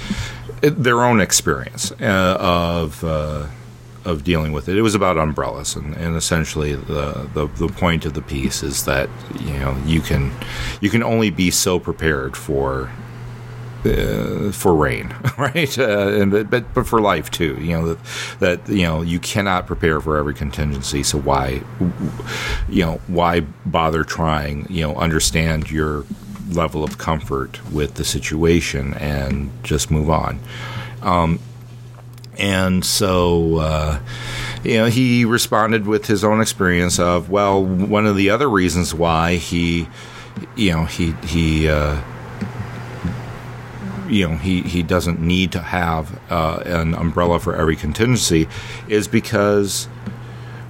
their 0.61 1.03
own 1.03 1.19
experience 1.19 1.91
uh, 1.93 2.37
of 2.39 3.03
uh, 3.03 3.47
of 4.05 4.23
dealing 4.23 4.51
with 4.51 4.69
it. 4.69 4.77
It 4.77 4.81
was 4.81 4.95
about 4.95 5.17
umbrellas, 5.17 5.75
and, 5.75 5.95
and 5.95 6.15
essentially 6.15 6.75
the, 6.75 7.29
the 7.33 7.47
the 7.47 7.67
point 7.67 8.05
of 8.05 8.13
the 8.13 8.21
piece 8.21 8.63
is 8.63 8.85
that 8.85 9.09
you 9.39 9.53
know 9.53 9.77
you 9.85 10.01
can 10.01 10.31
you 10.81 10.89
can 10.89 11.03
only 11.03 11.29
be 11.29 11.51
so 11.51 11.79
prepared 11.79 12.35
for. 12.35 12.89
Uh, 13.85 14.49
for 14.53 14.73
rain, 14.73 15.13
right? 15.37 15.77
Uh, 15.77 16.07
and 16.07 16.31
but, 16.31 16.49
but 16.49 16.73
but 16.73 16.87
for 16.87 17.01
life 17.01 17.29
too. 17.29 17.57
You 17.59 17.71
know 17.71 17.93
that 17.93 17.99
that 18.39 18.69
you 18.69 18.83
know 18.83 19.01
you 19.01 19.19
cannot 19.19 19.67
prepare 19.67 19.99
for 19.99 20.15
every 20.15 20.33
contingency. 20.33 21.03
So 21.03 21.17
why, 21.17 21.61
you 22.69 22.85
know, 22.85 23.01
why 23.07 23.41
bother 23.65 24.05
trying? 24.05 24.67
You 24.69 24.83
know, 24.83 24.95
understand 24.95 25.69
your 25.69 26.05
level 26.53 26.83
of 26.83 26.97
comfort 26.97 27.59
with 27.71 27.95
the 27.95 28.03
situation 28.03 28.93
and 28.95 29.51
just 29.63 29.91
move 29.91 30.09
on. 30.09 30.39
Um, 31.01 31.39
and 32.37 32.83
so, 32.83 33.57
uh, 33.57 33.99
you 34.63 34.77
know, 34.77 34.85
he 34.85 35.25
responded 35.25 35.85
with 35.85 36.07
his 36.07 36.23
own 36.23 36.41
experience 36.41 36.99
of, 36.99 37.29
well, 37.29 37.63
one 37.63 38.05
of 38.05 38.15
the 38.15 38.29
other 38.29 38.49
reasons 38.49 38.93
why 38.93 39.35
he, 39.35 39.87
you 40.55 40.71
know, 40.71 40.85
he, 40.85 41.11
he, 41.27 41.67
uh, 41.67 42.01
you 44.07 44.27
know, 44.27 44.35
he, 44.35 44.61
he 44.61 44.83
doesn't 44.83 45.19
need 45.19 45.51
to 45.51 45.59
have 45.59 46.19
uh, 46.31 46.61
an 46.65 46.95
umbrella 46.95 47.39
for 47.39 47.55
every 47.55 47.75
contingency 47.75 48.47
is 48.87 49.07
because 49.07 49.87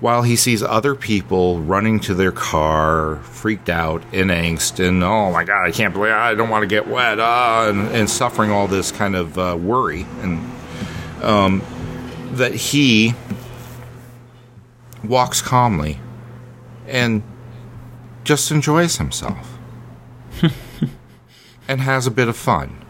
while 0.04 0.24
he 0.24 0.36
sees 0.36 0.62
other 0.62 0.96
people 0.96 1.62
running 1.62 1.98
to 1.98 2.14
their 2.14 2.34
car, 2.34 3.16
freaked 3.24 3.70
out, 3.70 4.04
in 4.12 4.28
angst, 4.28 4.86
and 4.86 5.02
oh 5.02 5.32
my 5.32 5.46
god, 5.46 5.64
I 5.64 5.72
can't 5.72 5.94
believe 5.94 6.12
I 6.12 6.36
don't 6.36 6.50
want 6.50 6.64
to 6.64 6.68
get 6.68 6.90
wet, 6.90 7.22
uh, 7.22 7.68
and, 7.70 7.88
and 7.88 8.10
suffering 8.10 8.52
all 8.52 8.68
this 8.68 8.92
kind 8.92 9.16
of 9.16 9.38
uh, 9.38 9.58
worry 9.58 10.06
and 10.20 10.52
um, 11.24 11.62
that 12.34 12.54
he 12.54 13.14
walks 15.06 15.42
calmly 15.42 16.02
and 16.86 17.24
just 18.26 18.52
enjoys 18.52 18.98
himself 18.98 19.58
and 21.70 21.80
has 21.80 22.08
a 22.08 22.12
bit 22.12 22.28
of 22.28 22.36
fun. 22.36 22.84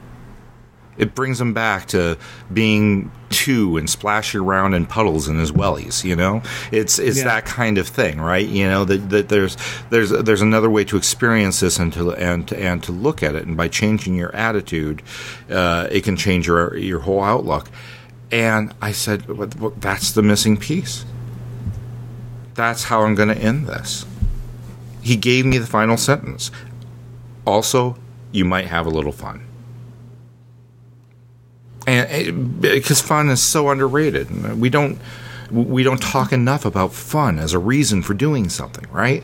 It 0.98 1.16
brings 1.16 1.42
him 1.42 1.54
back 1.54 1.88
to 1.88 2.18
being 2.54 3.12
two 3.30 3.78
and 3.78 3.90
splashing 3.90 4.42
around 4.42 4.76
in 4.76 4.86
puddles 4.86 5.28
in 5.28 5.40
his 5.40 5.52
wellies. 5.52 6.04
You 6.04 6.16
know, 6.16 6.42
it's 6.72 7.00
it's 7.00 7.18
Yeah. 7.18 7.24
that 7.26 7.46
kind 7.46 7.78
of 7.78 7.88
thing, 7.88 8.22
right? 8.22 8.48
You 8.48 8.68
know 8.68 8.86
that, 8.86 9.10
that 9.10 9.30
there's 9.30 9.58
there's 9.90 10.12
there's 10.12 10.42
another 10.42 10.70
way 10.70 10.84
to 10.86 10.98
experience 10.98 11.60
this 11.62 11.80
and 11.80 11.92
to 11.94 12.12
and 12.12 12.48
to, 12.48 12.58
and 12.58 12.84
to 12.84 12.92
look 12.92 13.24
at 13.24 13.34
it, 13.36 13.46
and 13.48 13.58
by 13.58 13.68
changing 13.70 14.16
your 14.16 14.36
attitude, 14.36 15.02
uh, 15.50 15.88
it 15.92 16.04
can 16.04 16.16
change 16.16 16.46
your 16.48 16.78
your 16.78 17.00
whole 17.00 17.24
outlook. 17.24 17.70
And 18.32 18.74
I 18.82 18.92
said, 18.94 19.28
well, 19.28 19.74
that's 19.78 20.12
the 20.12 20.24
missing 20.24 20.58
piece. 20.58 21.06
That's 22.56 22.84
how 22.86 23.02
I'm 23.04 23.16
going 23.16 23.30
to 23.30 23.38
end 23.38 23.68
this. 23.68 24.06
He 25.02 25.16
gave 25.16 25.46
me 25.46 25.58
the 25.58 25.68
final 25.68 25.98
sentence. 25.98 26.50
Also, 27.46 27.98
you 28.32 28.46
might 28.46 28.68
have 28.68 28.86
a 28.86 28.90
little 28.90 29.12
fun. 29.12 29.46
And 31.86 32.62
because 32.62 33.02
fun 33.02 33.30
is 33.30 33.42
so 33.42 33.70
underrated. 33.70 34.60
We 34.60 34.70
don't 34.70 35.00
we 35.52 35.84
don't 35.84 36.02
talk 36.02 36.34
enough 36.34 36.66
about 36.66 36.94
fun 36.94 37.38
as 37.38 37.54
a 37.54 37.60
reason 37.60 38.02
for 38.02 38.14
doing 38.14 38.50
something, 38.50 38.86
right? 38.92 39.24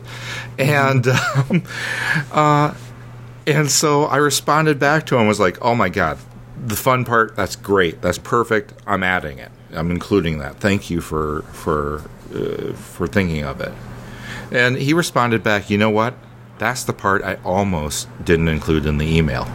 And 0.58 1.06
um, 1.08 1.62
uh, 2.32 2.74
and 3.46 3.70
so 3.70 4.04
I 4.04 4.16
responded 4.18 4.78
back 4.78 5.06
to 5.06 5.16
him 5.16 5.26
was 5.26 5.40
like, 5.40 5.58
"Oh 5.62 5.74
my 5.74 5.88
god, 5.88 6.18
the 6.64 6.76
fun 6.76 7.04
part 7.04 7.34
that's 7.36 7.56
great. 7.56 8.00
That's 8.02 8.18
perfect. 8.18 8.74
I'm 8.86 9.02
adding 9.02 9.38
it. 9.38 9.50
I'm 9.72 9.90
including 9.90 10.38
that. 10.38 10.56
Thank 10.60 10.90
you 10.90 11.00
for 11.00 11.42
for 11.52 12.02
uh, 12.34 12.74
for 12.74 13.06
thinking 13.06 13.42
of 13.42 13.60
it." 13.60 13.72
And 14.52 14.76
he 14.76 14.92
responded 14.92 15.42
back, 15.42 15.70
"You 15.70 15.78
know 15.78 15.90
what? 15.90 16.14
That's 16.58 16.84
the 16.84 16.92
part 16.92 17.22
I 17.22 17.36
almost 17.44 18.08
didn't 18.24 18.48
include 18.48 18.86
in 18.86 18.98
the 18.98 19.16
email." 19.16 19.48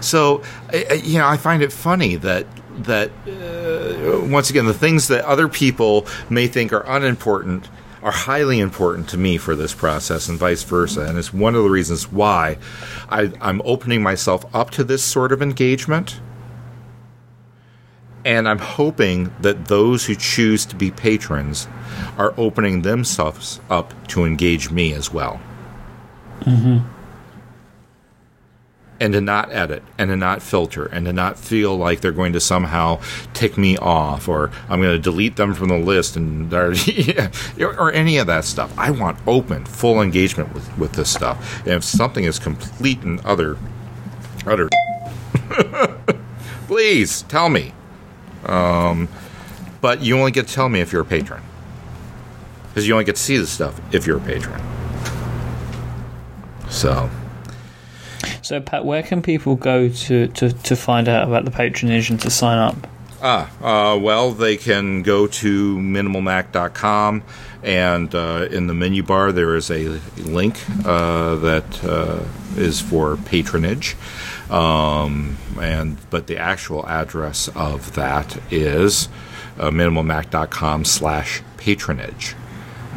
So, 0.00 0.42
you 0.72 1.18
know, 1.18 1.26
I 1.26 1.36
find 1.36 1.62
it 1.62 1.72
funny 1.72 2.16
that 2.16 2.46
that 2.84 3.10
uh, 3.26 4.24
once 4.26 4.50
again 4.50 4.66
the 4.66 4.74
things 4.74 5.08
that 5.08 5.24
other 5.24 5.48
people 5.48 6.06
may 6.30 6.46
think 6.46 6.72
are 6.72 6.84
unimportant 6.86 7.68
are 8.02 8.12
highly 8.12 8.60
important 8.60 9.08
to 9.08 9.18
me 9.18 9.36
for 9.36 9.56
this 9.56 9.74
process 9.74 10.28
and 10.28 10.38
vice 10.38 10.62
versa. 10.62 11.00
And 11.00 11.18
it's 11.18 11.32
one 11.32 11.54
of 11.54 11.64
the 11.64 11.70
reasons 11.70 12.10
why 12.10 12.58
I, 13.08 13.32
i'm 13.40 13.60
opening 13.64 14.02
myself 14.02 14.44
up 14.54 14.70
to 14.72 14.84
this 14.84 15.02
sort 15.02 15.32
of 15.32 15.42
engagement. 15.42 16.20
And 18.24 18.48
i'm 18.48 18.58
hoping 18.58 19.32
that 19.40 19.66
those 19.66 20.06
who 20.06 20.14
choose 20.14 20.64
to 20.66 20.76
be 20.76 20.90
patrons 20.90 21.66
are 22.16 22.34
opening 22.36 22.82
themselves 22.82 23.60
up 23.70 23.92
to 24.08 24.24
engage 24.24 24.70
me 24.70 24.92
as 24.92 25.12
well 25.12 25.40
and 29.00 29.12
to 29.12 29.20
not 29.20 29.52
edit 29.52 29.82
and 29.96 30.10
to 30.10 30.16
not 30.16 30.42
filter 30.42 30.86
and 30.86 31.06
to 31.06 31.12
not 31.12 31.38
feel 31.38 31.76
like 31.76 32.00
they're 32.00 32.12
going 32.12 32.32
to 32.32 32.40
somehow 32.40 33.00
tick 33.32 33.56
me 33.56 33.76
off 33.78 34.28
or 34.28 34.50
I'm 34.68 34.80
going 34.80 34.94
to 34.94 34.98
delete 34.98 35.36
them 35.36 35.54
from 35.54 35.68
the 35.68 35.78
list 35.78 36.16
and 36.16 36.52
or, 37.60 37.92
any 37.92 38.18
of 38.18 38.26
that 38.26 38.44
stuff. 38.44 38.76
I 38.76 38.90
want 38.90 39.18
open, 39.26 39.64
full 39.64 40.02
engagement 40.02 40.52
with, 40.52 40.78
with 40.78 40.92
this 40.92 41.10
stuff. 41.10 41.60
And 41.60 41.74
if 41.74 41.84
something 41.84 42.24
is 42.24 42.38
complete 42.38 43.00
and 43.02 43.20
other, 43.20 43.56
utter, 44.46 44.68
please 46.66 47.22
tell 47.22 47.48
me. 47.48 47.72
Um, 48.46 49.08
but 49.80 50.02
you 50.02 50.18
only 50.18 50.32
get 50.32 50.48
to 50.48 50.54
tell 50.54 50.68
me 50.68 50.80
if 50.80 50.92
you're 50.92 51.02
a 51.02 51.06
patron. 51.06 51.42
Because 52.68 52.86
you 52.86 52.94
only 52.94 53.04
get 53.04 53.16
to 53.16 53.22
see 53.22 53.38
the 53.38 53.46
stuff 53.46 53.80
if 53.92 54.06
you're 54.06 54.18
a 54.18 54.20
patron. 54.20 54.60
So. 56.68 57.10
So, 58.48 58.62
Pat, 58.62 58.86
where 58.86 59.02
can 59.02 59.20
people 59.20 59.56
go 59.56 59.90
to, 59.90 60.26
to, 60.28 60.50
to 60.50 60.74
find 60.74 61.06
out 61.06 61.28
about 61.28 61.44
the 61.44 61.50
patronage 61.50 62.08
and 62.08 62.18
to 62.22 62.30
sign 62.30 62.56
up? 62.56 62.86
Ah, 63.20 63.50
uh, 63.60 63.98
well, 63.98 64.32
they 64.32 64.56
can 64.56 65.02
go 65.02 65.26
to 65.26 65.76
minimalmac.com, 65.76 67.24
and 67.62 68.14
uh, 68.14 68.48
in 68.50 68.66
the 68.66 68.72
menu 68.72 69.02
bar 69.02 69.32
there 69.32 69.54
is 69.54 69.70
a 69.70 70.00
link 70.16 70.56
uh, 70.86 71.34
that 71.34 71.84
uh, 71.84 72.24
is 72.56 72.80
for 72.80 73.18
patronage. 73.18 73.96
Um, 74.48 75.36
and 75.60 75.98
but 76.08 76.26
the 76.26 76.38
actual 76.38 76.88
address 76.88 77.48
of 77.48 77.96
that 77.96 78.38
is 78.50 79.10
uh, 79.58 79.68
minimalmac.com 79.68 80.86
slash 80.86 81.42
patronage. 81.58 82.34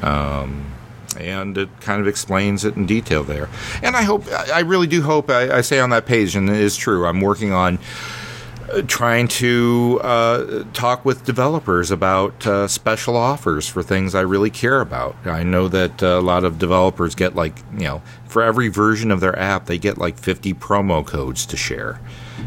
Um, 0.01 0.71
and 1.15 1.57
it 1.57 1.69
kind 1.81 2.01
of 2.01 2.07
explains 2.07 2.65
it 2.65 2.75
in 2.75 2.85
detail 2.85 3.23
there. 3.23 3.49
And 3.83 3.95
I 3.95 4.03
hope, 4.03 4.25
I 4.31 4.59
really 4.61 4.87
do 4.87 5.01
hope, 5.01 5.29
I, 5.29 5.57
I 5.57 5.61
say 5.61 5.79
on 5.79 5.89
that 5.91 6.05
page, 6.05 6.35
and 6.35 6.49
it 6.49 6.57
is 6.57 6.75
true, 6.75 7.05
I'm 7.05 7.21
working 7.21 7.51
on 7.51 7.79
uh, 8.71 8.81
trying 8.83 9.27
to 9.27 9.99
uh, 10.03 10.63
talk 10.73 11.03
with 11.03 11.25
developers 11.25 11.91
about 11.91 12.47
uh, 12.47 12.67
special 12.67 13.17
offers 13.17 13.67
for 13.67 13.83
things 13.83 14.15
I 14.15 14.21
really 14.21 14.49
care 14.49 14.79
about. 14.79 15.15
I 15.25 15.43
know 15.43 15.67
that 15.67 16.01
uh, 16.01 16.07
a 16.07 16.21
lot 16.21 16.43
of 16.45 16.57
developers 16.57 17.13
get 17.15 17.35
like, 17.35 17.57
you 17.73 17.85
know, 17.85 18.01
for 18.27 18.41
every 18.41 18.69
version 18.69 19.11
of 19.11 19.19
their 19.19 19.37
app, 19.37 19.65
they 19.65 19.77
get 19.77 19.97
like 19.97 20.17
50 20.17 20.53
promo 20.53 21.05
codes 21.05 21.45
to 21.47 21.57
share. 21.57 21.99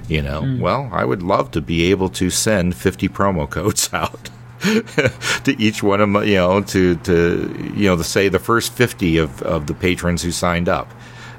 You 0.09 0.23
know, 0.23 0.57
well, 0.61 0.89
I 0.93 1.05
would 1.05 1.23
love 1.23 1.51
to 1.53 1.61
be 1.61 1.85
able 1.91 2.09
to 2.11 2.31
send 2.31 2.75
50 2.75 3.09
promo 3.09 3.49
codes 3.49 3.91
out. 3.93 4.31
to 5.45 5.55
each 5.59 5.83
one 5.83 6.01
of 6.01 6.09
my, 6.09 6.25
you 6.25 6.37
know, 6.37 6.63
to, 6.63 6.97
to 6.97 7.73
you 7.75 7.87
know, 7.89 7.97
to 7.97 8.05
say 8.05 8.29
the 8.29 8.39
first 8.39 8.73
50 8.73 9.19
of, 9.19 9.43
of 9.43 9.67
the 9.67 9.75
patrons 9.75 10.23
who 10.23 10.31
signed 10.31 10.69
up 10.69 10.91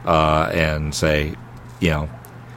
uh, 0.06 0.52
and 0.54 0.94
say, 0.94 1.36
you 1.80 1.90
know, 1.90 2.10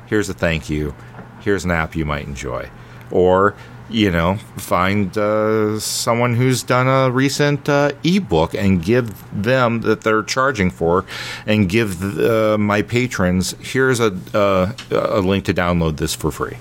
here's 0.07 0.29
a 0.29 0.35
thank 0.35 0.69
you, 0.69 0.95
here's 1.41 1.65
an 1.65 1.71
app 1.71 1.97
you 1.97 2.05
might 2.05 2.27
enjoy. 2.27 2.69
Or, 3.11 3.55
you 3.89 4.11
know, 4.11 4.37
find 4.57 5.17
uh, 5.17 5.81
someone 5.81 6.35
who's 6.35 6.63
done 6.63 6.87
a 6.87 7.11
recent 7.11 7.67
uh, 7.69 7.93
ebook 8.05 8.53
and 8.53 8.85
give 8.85 9.25
them 9.33 9.81
that 9.83 10.03
they're 10.03 10.23
charging 10.23 10.71
for, 10.71 11.07
and 11.47 11.71
give 11.71 12.21
uh, 12.21 12.59
my 12.59 12.83
patrons 12.83 13.55
here's 13.63 13.99
a 13.99 14.15
uh, 14.35 14.73
a 14.91 15.21
link 15.21 15.47
to 15.47 15.55
download 15.55 15.97
this 15.97 16.15
for 16.15 16.31
free 16.31 16.59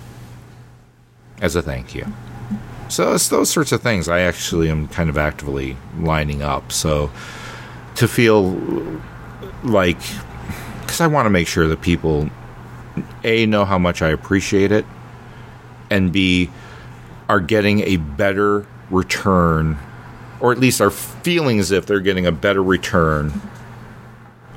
as 1.41 1.57
a 1.57 1.61
thank 1.61 1.93
you. 1.93 2.05
So 2.89 3.13
it's 3.13 3.27
those 3.27 3.49
sorts 3.49 3.71
of 3.71 3.81
things 3.81 4.07
I 4.07 4.21
actually 4.21 4.69
am 4.69 4.87
kind 4.87 5.09
of 5.09 5.17
actively 5.17 5.77
lining 5.99 6.41
up. 6.41 6.71
So 6.71 7.11
to 7.95 8.07
feel 8.07 8.53
like, 9.63 9.99
because 10.81 11.01
I 11.01 11.07
want 11.07 11.25
to 11.25 11.29
make 11.29 11.47
sure 11.47 11.67
that 11.67 11.81
people 11.81 12.29
a 13.23 13.45
know 13.45 13.65
how 13.65 13.77
much 13.77 14.01
I 14.01 14.09
appreciate 14.09 14.71
it, 14.71 14.85
and 15.89 16.11
b 16.11 16.49
are 17.29 17.39
getting 17.39 17.81
a 17.81 17.97
better 17.97 18.65
return, 18.89 19.77
or 20.39 20.51
at 20.51 20.59
least 20.59 20.79
are 20.81 20.89
feeling 20.89 21.59
as 21.59 21.71
if 21.71 21.85
they're 21.85 21.99
getting 21.99 22.25
a 22.25 22.31
better 22.31 22.63
return 22.63 23.41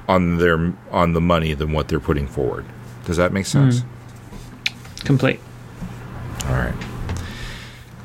on 0.08 0.38
their 0.38 0.72
on 0.90 1.12
the 1.12 1.20
money 1.20 1.54
than 1.54 1.72
what 1.72 1.88
they're 1.88 2.00
putting 2.00 2.26
forward. 2.26 2.64
Does 3.04 3.16
that 3.16 3.32
make 3.32 3.46
sense? 3.46 3.80
Mm-hmm. 3.80 5.06
Complete. 5.06 5.40
All 6.46 6.54
right. 6.54 6.74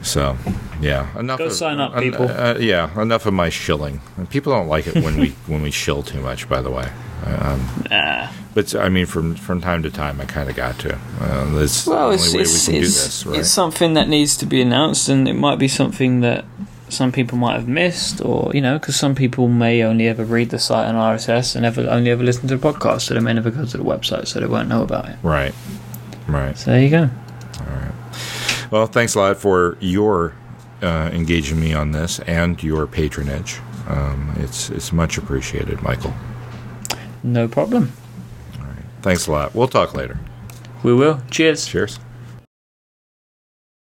So, 0.06 0.38
yeah, 0.82 1.18
enough. 1.20 1.40
Go 1.40 1.46
of, 1.48 1.54
sign 1.54 1.80
up, 1.80 1.96
en- 1.96 2.04
people. 2.04 2.30
Uh, 2.30 2.56
yeah, 2.60 3.02
enough 3.02 3.26
of 3.26 3.34
my 3.34 3.50
shilling. 3.50 4.02
People 4.30 4.54
don't 4.54 4.68
like 4.68 4.86
it 4.88 4.96
when 5.04 5.18
we 5.18 5.30
when 5.48 5.62
we 5.62 5.72
shill 5.72 6.04
too 6.04 6.22
much. 6.22 6.48
By 6.48 6.62
the 6.62 6.70
way, 6.72 6.88
um, 7.26 7.68
Nah. 7.90 8.28
but 8.54 8.76
I 8.76 8.90
mean, 8.90 9.08
from 9.08 9.36
from 9.36 9.62
time 9.62 9.82
to 9.84 9.90
time, 9.90 10.22
I 10.22 10.26
kind 10.26 10.48
of 10.50 10.56
got 10.56 10.78
to. 10.80 10.96
Uh, 11.20 11.46
that's 11.58 11.88
Well, 11.88 12.10
the 12.10 12.16
it's, 12.16 12.28
only 12.28 12.38
way 12.38 12.42
it's, 12.44 12.68
we 12.68 12.74
can 12.74 12.84
it's, 12.84 12.94
do 12.96 13.04
this, 13.04 13.26
right? 13.26 13.40
it's 13.40 13.50
something 13.50 13.94
that 13.96 14.08
needs 14.08 14.38
to 14.38 14.46
be 14.46 14.62
announced, 14.62 15.10
and 15.10 15.28
it 15.28 15.34
might 15.36 15.58
be 15.58 15.68
something 15.68 16.22
that 16.22 16.46
some 16.88 17.12
people 17.12 17.40
might 17.40 17.54
have 17.56 17.68
missed, 17.68 18.22
or, 18.24 18.52
you 18.54 18.62
know, 18.62 18.78
because 18.78 18.96
some 18.96 19.16
people 19.16 19.48
may 19.48 19.82
only 19.84 20.08
ever 20.08 20.24
read 20.24 20.52
the 20.52 20.60
site 20.60 20.88
on 20.88 20.94
RSS 20.94 21.56
and 21.56 21.66
ever 21.66 21.82
only 21.90 22.12
ever 22.12 22.24
listen 22.24 22.48
to 22.48 22.56
the 22.56 22.62
podcast, 22.72 23.02
so 23.02 23.16
they 23.16 23.20
may 23.20 23.34
never 23.34 23.50
go 23.50 23.66
to 23.66 23.78
the 23.78 23.84
website, 23.84 24.28
so 24.28 24.40
they 24.40 24.46
won't 24.46 24.70
know 24.70 24.84
about 24.84 25.10
it. 25.10 25.16
right, 25.24 25.54
right. 26.28 26.56
So 26.56 26.70
there 26.72 26.82
you 26.84 26.90
go. 26.92 27.10
Well, 28.72 28.88
thanks 28.88 29.16
a 29.16 29.20
lot 29.20 29.38
for 29.38 29.78
your 29.80 30.34
uh, 30.82 31.10
engaging 31.14 31.60
me 31.60 31.74
on 31.74 31.92
this 31.92 32.20
and 32.20 32.62
your 32.62 32.88
patronage. 32.88 33.60
Um, 33.88 34.34
it's 34.38 34.70
it's 34.70 34.92
much 34.92 35.18
appreciated, 35.18 35.82
Michael. 35.82 36.14
No 37.24 37.48
problem. 37.48 37.92
Thanks 39.02 39.28
a 39.28 39.32
lot. 39.32 39.54
We'll 39.54 39.68
talk 39.68 39.94
later. 39.94 40.20
We 40.82 40.94
will. 40.94 41.22
Cheers. 41.30 41.68
Cheers. 41.68 42.00